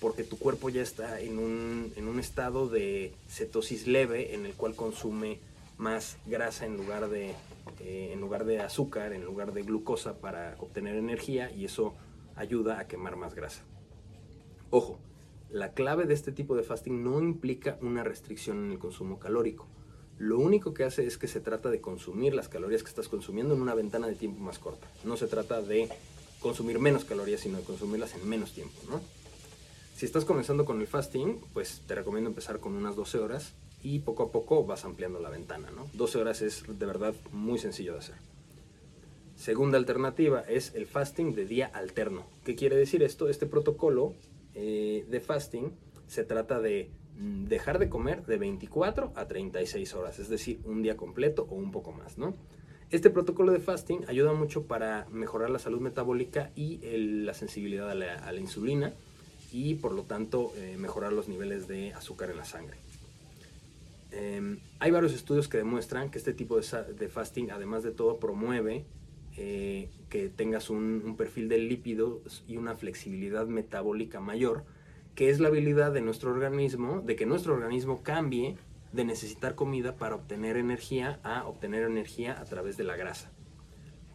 porque 0.04 0.22
tu 0.22 0.38
cuerpo 0.38 0.68
ya 0.68 0.82
está 0.82 1.18
en 1.22 1.38
un, 1.38 1.90
en 1.96 2.08
un 2.08 2.20
estado 2.20 2.68
de 2.68 3.14
cetosis 3.26 3.86
leve 3.86 4.34
en 4.34 4.44
el 4.44 4.52
cual 4.52 4.76
consume 4.76 5.38
más 5.78 6.18
grasa 6.26 6.66
en 6.66 6.76
lugar, 6.76 7.08
de, 7.08 7.30
eh, 7.80 8.10
en 8.12 8.20
lugar 8.20 8.44
de 8.44 8.60
azúcar, 8.60 9.14
en 9.14 9.24
lugar 9.24 9.54
de 9.54 9.62
glucosa 9.62 10.18
para 10.18 10.56
obtener 10.58 10.96
energía 10.96 11.50
y 11.50 11.64
eso 11.64 11.94
ayuda 12.36 12.80
a 12.80 12.86
quemar 12.86 13.16
más 13.16 13.34
grasa. 13.34 13.62
Ojo, 14.68 14.98
la 15.48 15.72
clave 15.72 16.04
de 16.04 16.12
este 16.12 16.32
tipo 16.32 16.54
de 16.54 16.64
fasting 16.64 17.02
no 17.02 17.18
implica 17.22 17.78
una 17.80 18.04
restricción 18.04 18.62
en 18.66 18.72
el 18.72 18.78
consumo 18.78 19.18
calórico 19.18 19.66
lo 20.18 20.38
único 20.38 20.74
que 20.74 20.84
hace 20.84 21.06
es 21.06 21.16
que 21.16 21.28
se 21.28 21.40
trata 21.40 21.70
de 21.70 21.80
consumir 21.80 22.34
las 22.34 22.50
calorías 22.50 22.82
que 22.82 22.90
estás 22.90 23.08
consumiendo 23.08 23.54
en 23.54 23.62
una 23.62 23.74
ventana 23.74 24.06
de 24.06 24.14
tiempo 24.14 24.38
más 24.40 24.58
corta. 24.58 24.86
No 25.02 25.16
se 25.16 25.28
trata 25.28 25.62
de 25.62 25.88
consumir 26.40 26.78
menos 26.78 27.06
calorías, 27.06 27.40
sino 27.40 27.56
de 27.56 27.64
consumirlas 27.64 28.14
en 28.14 28.28
menos 28.28 28.52
tiempo, 28.52 28.78
¿no? 28.88 29.00
Si 29.94 30.06
estás 30.06 30.24
comenzando 30.24 30.64
con 30.64 30.80
el 30.80 30.86
fasting, 30.86 31.40
pues 31.52 31.82
te 31.86 31.94
recomiendo 31.94 32.28
empezar 32.28 32.60
con 32.60 32.74
unas 32.74 32.96
12 32.96 33.18
horas 33.18 33.54
y 33.82 34.00
poco 34.00 34.24
a 34.24 34.32
poco 34.32 34.64
vas 34.64 34.84
ampliando 34.84 35.20
la 35.20 35.30
ventana, 35.30 35.70
¿no? 35.70 35.88
12 35.94 36.18
horas 36.18 36.42
es 36.42 36.64
de 36.66 36.86
verdad 36.86 37.14
muy 37.32 37.58
sencillo 37.58 37.92
de 37.92 38.00
hacer. 38.00 38.16
Segunda 39.36 39.78
alternativa 39.78 40.40
es 40.40 40.74
el 40.74 40.86
fasting 40.86 41.34
de 41.34 41.46
día 41.46 41.66
alterno. 41.72 42.26
¿Qué 42.44 42.54
quiere 42.54 42.76
decir 42.76 43.02
esto? 43.02 43.28
Este 43.28 43.46
protocolo 43.46 44.14
eh, 44.54 45.06
de 45.08 45.20
fasting 45.20 45.72
se 46.06 46.24
trata 46.24 46.60
de 46.60 46.90
Mm, 47.16 47.44
dejar 47.44 47.78
de 47.78 47.88
comer 47.88 48.26
de 48.26 48.38
24 48.38 49.12
a 49.14 49.28
36 49.28 49.94
horas, 49.94 50.18
es 50.18 50.28
decir, 50.28 50.60
un 50.64 50.82
día 50.82 50.96
completo 50.96 51.46
o 51.48 51.54
un 51.54 51.70
poco 51.70 51.92
más, 51.92 52.18
¿no? 52.18 52.34
Este 52.90 53.08
protocolo 53.08 53.52
de 53.52 53.60
fasting 53.60 54.04
ayuda 54.08 54.32
mucho 54.32 54.66
para 54.66 55.06
mejorar 55.10 55.50
la 55.50 55.58
salud 55.58 55.80
metabólica 55.80 56.50
y 56.56 56.80
la 57.24 57.34
sensibilidad 57.34 57.90
a 57.90 57.94
la, 57.94 58.34
insulina 58.40 58.94
y 59.54 59.76
por 59.76 59.92
lo 59.92 60.02
tanto 60.02 60.52
eh, 60.56 60.76
mejorar 60.76 61.12
los 61.12 61.28
niveles 61.28 61.68
de 61.68 61.94
azúcar 61.94 62.28
en 62.28 62.38
la 62.38 62.44
sangre. 62.44 62.76
Em, 64.10 64.58
hay 64.80 64.90
varios 64.90 65.14
estudios 65.14 65.46
que 65.46 65.58
demuestran 65.58 66.10
que 66.10 66.18
este 66.18 66.32
tipo 66.32 66.56
de, 66.56 67.08
fasting, 67.08 67.52
además 67.52 67.84
de 67.84 67.92
todo, 67.92 68.18
promueve 68.18 68.84
eh, 69.36 69.90
que 70.10 70.28
tengas 70.28 70.70
un, 70.70 71.02
un 71.04 71.16
perfil 71.16 71.48
de 71.48 71.58
lípidos 71.58 72.42
y 72.48 72.56
una 72.56 72.74
flexibilidad 72.74 73.46
metabólica 73.46 74.18
mayor, 74.18 74.64
que 75.14 75.30
es 75.30 75.38
la 75.38 75.48
habilidad 75.48 75.92
de 75.92 76.00
nuestro 76.00 76.32
organismo, 76.32 77.00
de 77.00 77.14
que 77.14 77.24
nuestro 77.24 77.54
organismo 77.54 78.02
cambie 78.02 78.56
de 78.92 79.04
necesitar 79.04 79.54
comida 79.54 79.94
para 79.94 80.16
obtener 80.16 80.56
energía 80.56 81.20
a 81.22 81.46
obtener 81.46 81.84
energía 81.84 82.40
a 82.40 82.44
través 82.44 82.76
de 82.76 82.82
la 82.82 82.96
grasa. 82.96 83.30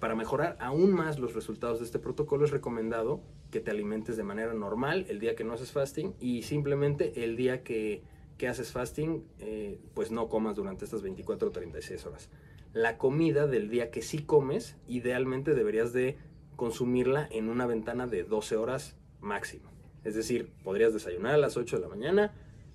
Para 0.01 0.15
mejorar 0.15 0.58
aún 0.60 0.91
más 0.91 1.17
los 1.17 1.34
resultados 1.34 1.79
de 1.79 1.86
este 1.86 2.00
protocolo 2.00 2.43
es 2.43 2.51
recomendado 2.51 3.22
que 3.51 3.59
te 3.59 3.71
alimentes 3.71 4.17
de 4.17 4.23
manera 4.23 4.53
normal 4.53 5.05
el 5.09 5.19
día 5.19 5.35
que 5.35 5.43
no 5.43 5.53
haces 5.53 5.71
fasting 5.71 6.13
y 6.19 6.43
simplemente 6.43 7.23
el 7.23 7.35
día 7.35 7.63
que, 7.63 8.03
haces 8.47 8.71
fasting 8.71 9.23
eh, 9.39 9.79
pues 9.93 10.11
no 10.11 10.29
comas 10.29 10.55
durante 10.55 10.85
estas 10.85 11.01
24 11.01 11.49
o 11.49 11.51
36 11.51 12.05
horas. 12.05 12.29
La 12.73 12.97
comida 12.97 13.47
del 13.47 13.69
día 13.69 13.89
que 13.89 14.01
sí 14.01 14.19
comes 14.19 14.75
idealmente 14.87 15.55
deberías 15.55 15.91
de 15.91 16.17
consumirla 16.55 17.27
en 17.31 17.49
una 17.49 17.65
ventana 17.65 18.05
de 18.05 18.23
12 18.23 18.55
horas 18.57 18.95
máximo. 19.21 19.69
Es 20.03 20.15
decir, 20.15 20.51
podrías 20.63 20.93
desayunar 20.93 21.33
a 21.33 21.37
las 21.37 21.57
8 21.57 21.77
de 21.77 21.81
la 21.81 21.89
mañana, 21.89 22.33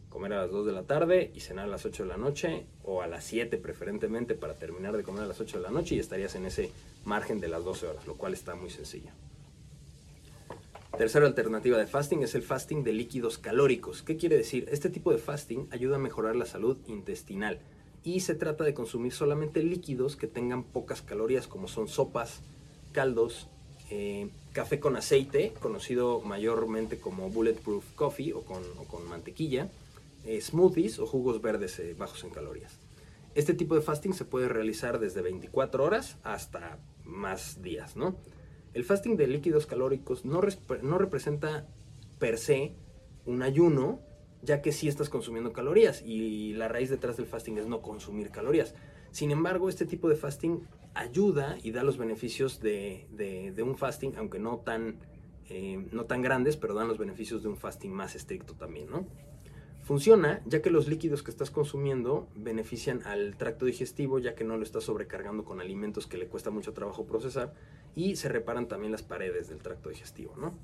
comer 0.09 0.33
a 0.33 0.43
las 0.43 0.51
2 0.51 0.67
de 0.67 0.73
la 0.73 0.83
tarde 0.83 1.31
y 1.35 1.41
cenar 1.41 1.67
a 1.67 1.69
las 1.69 1.87
8 1.87 2.03
de 2.03 2.09
la 2.09 2.17
noche 2.17 2.67
o 2.83 3.03
a 3.03 3.07
las 3.07 3.25
7 3.25 3.57
preferentemente 3.59 4.35
para 4.35 4.55
terminar 4.55 4.97
de 4.97 5.03
comer 5.03 5.25
a 5.25 5.27
las 5.27 5.41
8 5.41 5.59
de 5.59 5.63
la 5.63 5.71
noche 5.71 5.95
y 5.95 5.99
estarías 5.99 6.35
en 6.35 6.47
ese 6.47 6.71
margen 7.05 7.41
de 7.41 7.49
las 7.49 7.65
12 7.65 7.87
horas, 7.87 8.07
lo 8.07 8.15
cual 8.15 8.35
está 8.35 8.55
muy 8.55 8.71
sencillo. 8.71 9.11
Tercera 10.99 11.27
alternativa 11.27 11.77
de 11.77 11.89
fasting 11.89 12.23
es 12.23 12.37
el 12.37 12.43
fasting 12.43 12.85
de 12.85 12.93
líquidos 12.93 13.39
calóricos. 13.39 14.03
¿Qué 14.03 14.17
quiere 14.17 14.37
decir? 14.37 14.69
Este 14.71 14.91
tipo 14.91 15.11
de 15.11 15.19
fasting 15.19 15.67
ayuda 15.73 15.97
a 15.97 15.99
mejorar 15.99 16.37
la 16.37 16.47
salud 16.47 16.79
intestinal 16.87 17.59
y 18.05 18.21
se 18.21 18.37
trata 18.37 18.63
de 18.63 18.75
consumir 18.75 19.13
solamente 19.13 19.63
líquidos 19.63 20.15
que 20.15 20.29
tengan 20.29 20.63
pocas 20.63 21.03
calorías 21.03 21.49
como 21.49 21.67
son 21.67 21.89
sopas, 21.89 22.43
caldos, 22.93 23.49
eh, 23.91 24.29
café 24.53 24.79
con 24.79 24.95
aceite, 24.95 25.53
conocido 25.59 26.21
mayormente 26.21 27.01
como 27.01 27.29
bulletproof 27.29 27.85
coffee 27.97 28.33
o 28.33 28.43
con, 28.43 28.63
mantequilla, 29.09 29.69
eh, 30.25 30.41
smoothies 30.41 31.01
o 31.01 31.07
jugos 31.07 31.43
verdes 31.43 31.79
eh, 31.81 31.97
bajos 31.99 32.23
en 32.23 32.31
calorías. 32.31 32.79
Este 33.35 33.55
tipo 33.55 33.75
de 33.75 33.81
fasting 33.81 34.13
se 34.13 34.25
puede 34.25 34.49
realizar 34.49 35.01
desde 35.01 35.23
24 35.23 35.83
horas 35.83 36.19
hasta 36.23 36.79
más 37.05 37.63
días, 37.63 37.97
¿no? 37.97 38.15
El 38.75 38.85
fasting 38.85 39.17
de 39.17 39.29
líquidos 39.29 39.67
calóricos 39.67 40.25
no, 40.25 40.41
representa 40.41 41.67
per 42.19 42.39
se 42.39 42.75
un 43.25 43.43
ayuno, 43.43 44.01
ya 44.43 44.61
que 44.61 44.73
sí 44.73 44.89
estás 44.89 45.09
consumiendo 45.09 45.53
calorías 45.53 46.03
y 46.05 46.53
la 46.55 46.69
raíz 46.69 46.91
detrás 46.91 47.17
del 47.17 47.27
fasting 47.27 47.57
es 47.57 47.67
no 47.67 47.81
consumir 47.81 48.31
calorías. 48.31 48.75
Sin 49.13 49.31
embargo, 49.31 49.69
este 49.69 49.87
tipo 49.87 50.09
de 50.09 50.17
fasting 50.17 50.67
ayuda 50.93 51.57
y 51.63 51.71
da 51.71 51.85
los 51.85 51.99
beneficios 51.99 52.61
de, 52.61 53.55
un 53.63 53.77
fasting, 53.77 54.17
aunque 54.17 54.41
no 54.41 54.59
tan, 54.59 54.99
eh, 55.49 55.87
no 55.93 56.05
tan 56.07 56.21
grandes, 56.21 56.57
pero 56.57 56.75
dan 56.75 56.89
los 56.89 56.99
beneficios 56.99 57.45
de 57.45 57.49
un 57.49 57.57
fasting 57.57 57.91
más 57.91 58.17
estricto 58.17 58.55
también, 58.55 58.91
¿no? 58.91 59.07
Funciona 59.85 60.41
ya 60.47 60.63
que 60.63 60.71
los 60.71 60.89
líquidos 60.89 61.23
que 61.23 61.31
estás 61.31 61.51
consumiendo 61.51 62.27
benefician 62.35 63.03
al 63.05 63.37
tracto 63.37 63.67
digestivo 63.67 64.19
ya 64.19 64.35
que 64.35 64.43
no 64.43 64.57
lo 64.57 64.63
estás 64.63 64.85
sobrecargando 64.85 65.45
con 65.45 65.61
alimentos 65.61 66.07
que 66.07 66.17
le 66.17 66.27
cuesta 66.27 66.51
mucho 66.51 66.73
trabajo 66.73 67.05
procesar 67.05 67.53
y 67.95 68.17
se 68.17 68.31
reparan 68.31 68.67
también 68.67 68.93
las 68.93 69.03
paredes 69.03 69.51
del 69.51 69.59
tracto 69.59 69.91
digestivo, 69.91 70.35
¿no? 70.39 70.55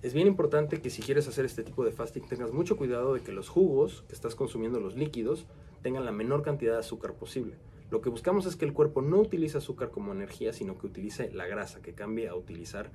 Es 0.00 0.14
bien 0.14 0.28
importante 0.28 0.80
que 0.80 0.90
si 0.90 1.02
quieres 1.02 1.26
hacer 1.26 1.44
este 1.44 1.64
tipo 1.64 1.84
de 1.84 1.90
fasting 1.90 2.22
tengas 2.28 2.52
mucho 2.52 2.76
cuidado 2.76 3.14
de 3.14 3.20
que 3.20 3.32
los 3.32 3.48
jugos 3.48 4.04
que 4.06 4.14
estás 4.14 4.36
consumiendo, 4.36 4.78
los 4.78 4.94
líquidos, 4.94 5.46
tengan 5.82 6.04
la 6.04 6.12
menor 6.12 6.42
cantidad 6.42 6.74
de 6.74 6.80
azúcar 6.80 7.14
posible. 7.14 7.56
Lo 7.90 8.00
que 8.00 8.10
buscamos 8.10 8.46
es 8.46 8.54
que 8.54 8.64
el 8.64 8.72
cuerpo 8.72 9.02
no 9.02 9.18
utilice 9.18 9.58
azúcar 9.58 9.90
como 9.90 10.12
energía, 10.12 10.52
sino 10.52 10.78
que 10.78 10.86
utilice 10.86 11.32
la 11.32 11.48
grasa, 11.48 11.82
que 11.82 11.94
cambie 11.94 12.28
a 12.28 12.36
utilizar 12.36 12.92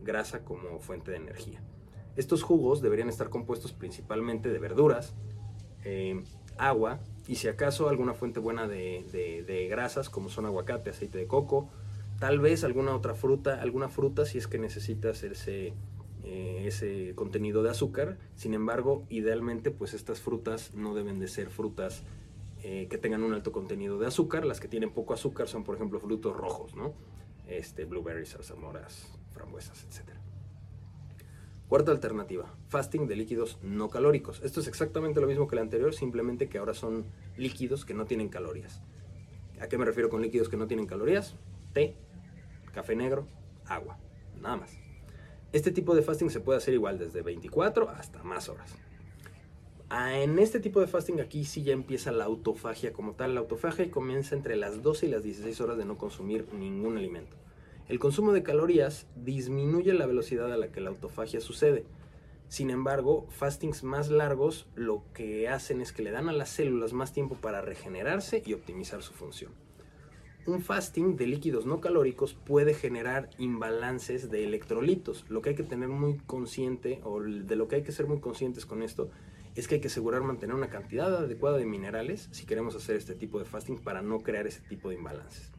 grasa 0.00 0.44
como 0.44 0.78
fuente 0.78 1.10
de 1.10 1.16
energía. 1.16 1.60
Estos 2.18 2.42
jugos 2.42 2.82
deberían 2.82 3.08
estar 3.08 3.30
compuestos 3.30 3.72
principalmente 3.72 4.48
de 4.48 4.58
verduras, 4.58 5.14
eh, 5.84 6.24
agua 6.56 6.98
y 7.28 7.36
si 7.36 7.46
acaso 7.46 7.88
alguna 7.88 8.12
fuente 8.12 8.40
buena 8.40 8.66
de, 8.66 9.68
grasas 9.70 10.10
como 10.10 10.28
son 10.28 10.44
aguacate, 10.44 10.90
aceite 10.90 11.16
de 11.16 11.28
coco, 11.28 11.70
tal 12.18 12.40
vez 12.40 12.64
alguna 12.64 12.92
otra 12.92 13.14
fruta, 13.14 13.62
alguna 13.62 13.88
fruta 13.88 14.26
si 14.26 14.36
es 14.36 14.48
que 14.48 14.58
necesita 14.58 15.10
ese, 15.10 15.74
eh, 16.24 16.64
ese 16.66 17.14
contenido 17.14 17.62
de 17.62 17.70
azúcar. 17.70 18.18
Sin 18.34 18.52
embargo, 18.52 19.04
idealmente 19.08 19.70
pues 19.70 19.94
estas 19.94 20.20
frutas 20.20 20.74
no 20.74 20.94
deben 20.94 21.20
de 21.20 21.28
ser 21.28 21.50
frutas 21.50 22.02
eh, 22.64 22.88
que 22.90 22.98
tengan 22.98 23.22
un 23.22 23.32
alto 23.32 23.52
contenido 23.52 23.96
de 24.00 24.08
azúcar. 24.08 24.44
Las 24.44 24.58
que 24.58 24.66
tienen 24.66 24.90
poco 24.90 25.14
azúcar 25.14 25.46
son 25.46 25.62
por 25.62 25.76
ejemplo 25.76 26.00
frutos 26.00 26.36
rojos, 26.36 26.74
¿no? 26.74 26.94
Este, 27.46 27.84
blueberries, 27.84 28.32
zarzamoras, 28.32 29.06
frambuesas, 29.30 29.84
etc. 29.84 30.27
Cuarta 31.68 31.92
alternativa, 31.92 32.54
fasting 32.68 33.06
de 33.06 33.14
líquidos 33.14 33.58
no 33.62 33.90
calóricos. 33.90 34.40
Esto 34.42 34.60
es 34.60 34.68
exactamente 34.68 35.20
lo 35.20 35.26
mismo 35.26 35.46
que 35.48 35.54
el 35.54 35.60
anterior, 35.60 35.94
simplemente 35.94 36.48
que 36.48 36.56
ahora 36.56 36.72
son 36.72 37.04
líquidos 37.36 37.84
que 37.84 37.92
no 37.92 38.06
tienen 38.06 38.30
calorías. 38.30 38.80
¿A 39.60 39.68
qué 39.68 39.76
me 39.76 39.84
refiero 39.84 40.08
con 40.08 40.22
líquidos 40.22 40.48
que 40.48 40.56
no 40.56 40.66
tienen 40.66 40.86
calorías? 40.86 41.36
Té, 41.74 41.94
café 42.72 42.96
negro, 42.96 43.26
agua, 43.66 43.98
nada 44.40 44.56
más. 44.56 44.78
Este 45.52 45.70
tipo 45.70 45.94
de 45.94 46.00
fasting 46.00 46.30
se 46.30 46.40
puede 46.40 46.56
hacer 46.56 46.72
igual 46.72 46.98
desde 46.98 47.20
24 47.20 47.90
hasta 47.90 48.22
más 48.22 48.48
horas. 48.48 48.74
Ah, 49.90 50.18
en 50.18 50.38
este 50.38 50.60
tipo 50.60 50.80
de 50.80 50.86
fasting 50.86 51.20
aquí 51.20 51.44
sí 51.44 51.62
ya 51.62 51.74
empieza 51.74 52.12
la 52.12 52.24
autofagia 52.24 52.94
como 52.94 53.12
tal. 53.12 53.34
La 53.34 53.40
autofagia 53.40 53.90
comienza 53.90 54.34
entre 54.34 54.56
las 54.56 54.82
12 54.82 55.04
y 55.04 55.10
las 55.10 55.22
16 55.22 55.60
horas 55.60 55.76
de 55.76 55.84
no 55.84 55.98
consumir 55.98 56.50
ningún 56.54 56.96
alimento. 56.96 57.36
El 57.88 57.98
consumo 57.98 58.32
de 58.32 58.42
calorías 58.42 59.06
disminuye 59.16 59.94
la 59.94 60.04
velocidad 60.04 60.52
a 60.52 60.58
la 60.58 60.70
que 60.70 60.82
la 60.82 60.90
autofagia 60.90 61.40
sucede. 61.40 61.86
Sin 62.48 62.68
embargo, 62.68 63.26
fastings 63.30 63.82
más 63.82 64.10
largos 64.10 64.66
lo 64.74 65.02
que 65.14 65.48
hacen 65.48 65.80
es 65.80 65.92
que 65.92 66.02
le 66.02 66.10
dan 66.10 66.28
a 66.28 66.34
las 66.34 66.50
células 66.50 66.92
más 66.92 67.14
tiempo 67.14 67.36
para 67.36 67.62
regenerarse 67.62 68.42
y 68.44 68.52
optimizar 68.52 69.02
su 69.02 69.14
función. 69.14 69.52
Un 70.46 70.60
fasting 70.60 71.16
de 71.16 71.26
líquidos 71.26 71.64
no 71.64 71.80
calóricos 71.80 72.34
puede 72.34 72.74
generar 72.74 73.30
imbalances 73.38 74.30
de 74.30 74.44
electrolitos. 74.44 75.24
Lo 75.30 75.40
que 75.40 75.50
hay 75.50 75.56
que 75.56 75.62
tener 75.62 75.88
muy 75.88 76.18
consciente, 76.26 77.00
o 77.04 77.22
de 77.22 77.56
lo 77.56 77.68
que 77.68 77.76
hay 77.76 77.82
que 77.84 77.92
ser 77.92 78.06
muy 78.06 78.20
conscientes 78.20 78.66
con 78.66 78.82
esto, 78.82 79.10
es 79.56 79.66
que 79.66 79.76
hay 79.76 79.80
que 79.80 79.88
asegurar 79.88 80.22
mantener 80.22 80.54
una 80.54 80.68
cantidad 80.68 81.14
adecuada 81.16 81.56
de 81.56 81.64
minerales 81.64 82.28
si 82.32 82.44
queremos 82.44 82.74
hacer 82.74 82.96
este 82.96 83.14
tipo 83.14 83.38
de 83.38 83.46
fasting 83.46 83.78
para 83.78 84.02
no 84.02 84.20
crear 84.20 84.46
ese 84.46 84.60
tipo 84.60 84.90
de 84.90 84.96
imbalances. 84.96 85.52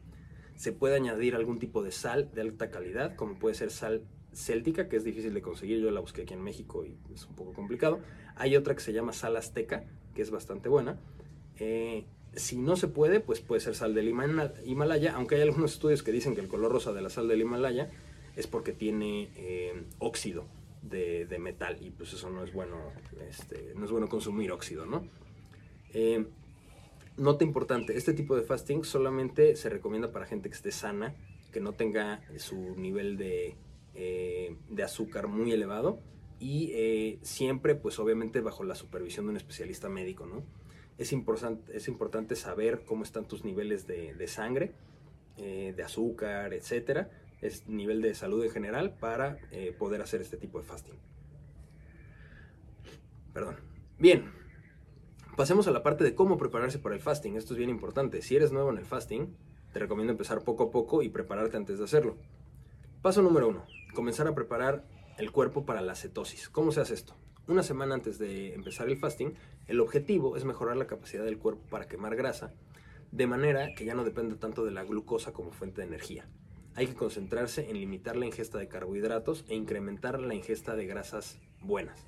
Se 0.60 0.72
puede 0.72 0.94
añadir 0.94 1.36
algún 1.36 1.58
tipo 1.58 1.82
de 1.82 1.90
sal 1.90 2.30
de 2.34 2.42
alta 2.42 2.70
calidad, 2.70 3.16
como 3.16 3.38
puede 3.38 3.54
ser 3.54 3.70
sal 3.70 4.02
céltica, 4.34 4.90
que 4.90 4.96
es 4.96 5.04
difícil 5.04 5.32
de 5.32 5.40
conseguir. 5.40 5.80
Yo 5.80 5.90
la 5.90 6.00
busqué 6.00 6.20
aquí 6.20 6.34
en 6.34 6.42
México 6.42 6.84
y 6.84 6.98
es 7.14 7.24
un 7.24 7.34
poco 7.34 7.54
complicado. 7.54 8.00
Hay 8.36 8.54
otra 8.56 8.74
que 8.74 8.82
se 8.82 8.92
llama 8.92 9.14
sal 9.14 9.38
azteca, 9.38 9.86
que 10.14 10.20
es 10.20 10.30
bastante 10.30 10.68
buena. 10.68 11.00
Eh, 11.56 12.04
si 12.34 12.58
no 12.58 12.76
se 12.76 12.88
puede, 12.88 13.20
pues 13.20 13.40
puede 13.40 13.62
ser 13.62 13.74
sal 13.74 13.94
del 13.94 14.10
Himalaya, 14.10 15.14
aunque 15.14 15.36
hay 15.36 15.40
algunos 15.40 15.72
estudios 15.72 16.02
que 16.02 16.12
dicen 16.12 16.34
que 16.34 16.42
el 16.42 16.48
color 16.48 16.70
rosa 16.70 16.92
de 16.92 17.00
la 17.00 17.08
sal 17.08 17.26
del 17.26 17.40
Himalaya 17.40 17.90
es 18.36 18.46
porque 18.46 18.74
tiene 18.74 19.30
eh, 19.36 19.82
óxido 19.98 20.44
de, 20.82 21.38
metal 21.40 21.78
y 21.80 21.88
pues 21.88 22.12
eso 22.12 22.28
no 22.28 22.44
es 22.44 22.52
bueno, 22.52 22.76
este, 23.30 23.72
no 23.76 23.86
es 23.86 23.90
bueno 23.90 24.10
consumir 24.10 24.52
óxido, 24.52 24.84
¿no? 24.84 25.08
Eh, 25.94 26.26
nota 27.20 27.44
importante, 27.44 27.96
este 27.96 28.14
tipo 28.14 28.34
de 28.34 28.42
fasting 28.42 28.82
solamente 28.82 29.54
se 29.54 29.68
recomienda 29.68 30.10
para 30.10 30.26
gente 30.26 30.48
que 30.48 30.54
esté 30.54 30.72
sana, 30.72 31.14
que 31.52 31.60
no 31.60 31.74
tenga 31.74 32.22
su 32.38 32.74
nivel 32.76 33.18
de, 33.18 33.56
eh, 33.94 34.56
azúcar 34.82 35.28
muy 35.28 35.52
elevado 35.52 36.00
y 36.38 36.70
eh, 36.72 37.18
siempre 37.22 37.74
pues 37.74 37.98
obviamente 37.98 38.40
bajo 38.40 38.64
la 38.64 38.74
supervisión 38.74 39.26
de 39.26 39.32
un 39.32 39.36
especialista 39.36 39.90
médico, 39.90 40.24
¿no? 40.24 40.42
Es 40.96 41.12
importante, 41.12 41.76
es 41.76 41.88
importante 41.88 42.36
saber 42.36 42.84
cómo 42.86 43.04
están 43.04 43.28
tus 43.28 43.44
niveles 43.44 43.86
de, 43.86 44.26
sangre, 44.26 44.72
eh, 45.36 45.74
de 45.76 45.82
azúcar, 45.82 46.54
etcétera, 46.54 47.10
es 47.42 47.68
nivel 47.68 48.00
de 48.00 48.14
salud 48.14 48.44
en 48.44 48.50
general 48.50 48.96
para 48.98 49.38
poder 49.78 50.02
hacer 50.02 50.20
este 50.20 50.36
tipo 50.36 50.58
de 50.58 50.64
fasting. 50.64 50.98
Perdón. 53.32 53.56
Bien, 53.98 54.30
Pasemos 55.40 55.66
a 55.66 55.70
la 55.70 55.82
parte 55.82 56.04
de 56.04 56.14
cómo 56.14 56.36
prepararse 56.36 56.78
para 56.78 56.94
el 56.94 57.00
fasting. 57.00 57.34
Esto 57.34 57.54
es 57.54 57.56
bien 57.56 57.70
importante. 57.70 58.20
Si 58.20 58.36
eres 58.36 58.52
nuevo 58.52 58.68
en 58.68 58.76
el 58.76 58.84
fasting, 58.84 59.34
te 59.72 59.78
recomiendo 59.78 60.12
empezar 60.12 60.44
poco 60.44 60.64
a 60.64 60.70
poco 60.70 61.00
y 61.00 61.08
prepararte 61.08 61.56
antes 61.56 61.78
de 61.78 61.84
hacerlo. 61.86 62.18
Paso 63.00 63.22
número 63.22 63.48
uno. 63.48 63.64
Comenzar 63.94 64.28
a 64.28 64.34
preparar 64.34 64.84
el 65.16 65.32
cuerpo 65.32 65.64
para 65.64 65.80
la 65.80 65.94
cetosis. 65.94 66.50
¿Cómo 66.50 66.72
se 66.72 66.82
hace 66.82 66.92
esto? 66.92 67.16
Una 67.48 67.62
semana 67.62 67.94
antes 67.94 68.18
de 68.18 68.52
empezar 68.52 68.90
el 68.90 68.98
fasting, 68.98 69.32
el 69.66 69.80
objetivo 69.80 70.36
es 70.36 70.44
mejorar 70.44 70.76
la 70.76 70.86
capacidad 70.86 71.24
del 71.24 71.38
cuerpo 71.38 71.62
para 71.70 71.88
quemar 71.88 72.16
grasa, 72.16 72.52
de 73.10 73.26
manera 73.26 73.74
que 73.74 73.86
ya 73.86 73.94
no 73.94 74.04
dependa 74.04 74.36
tanto 74.36 74.66
de 74.66 74.72
la 74.72 74.84
glucosa 74.84 75.32
como 75.32 75.52
fuente 75.52 75.80
de 75.80 75.86
energía. 75.86 76.28
Hay 76.74 76.86
que 76.86 76.94
concentrarse 76.94 77.70
en 77.70 77.80
limitar 77.80 78.14
la 78.14 78.26
ingesta 78.26 78.58
de 78.58 78.68
carbohidratos 78.68 79.46
e 79.48 79.54
incrementar 79.54 80.20
la 80.20 80.34
ingesta 80.34 80.76
de 80.76 80.84
grasas 80.84 81.38
buenas. 81.62 82.04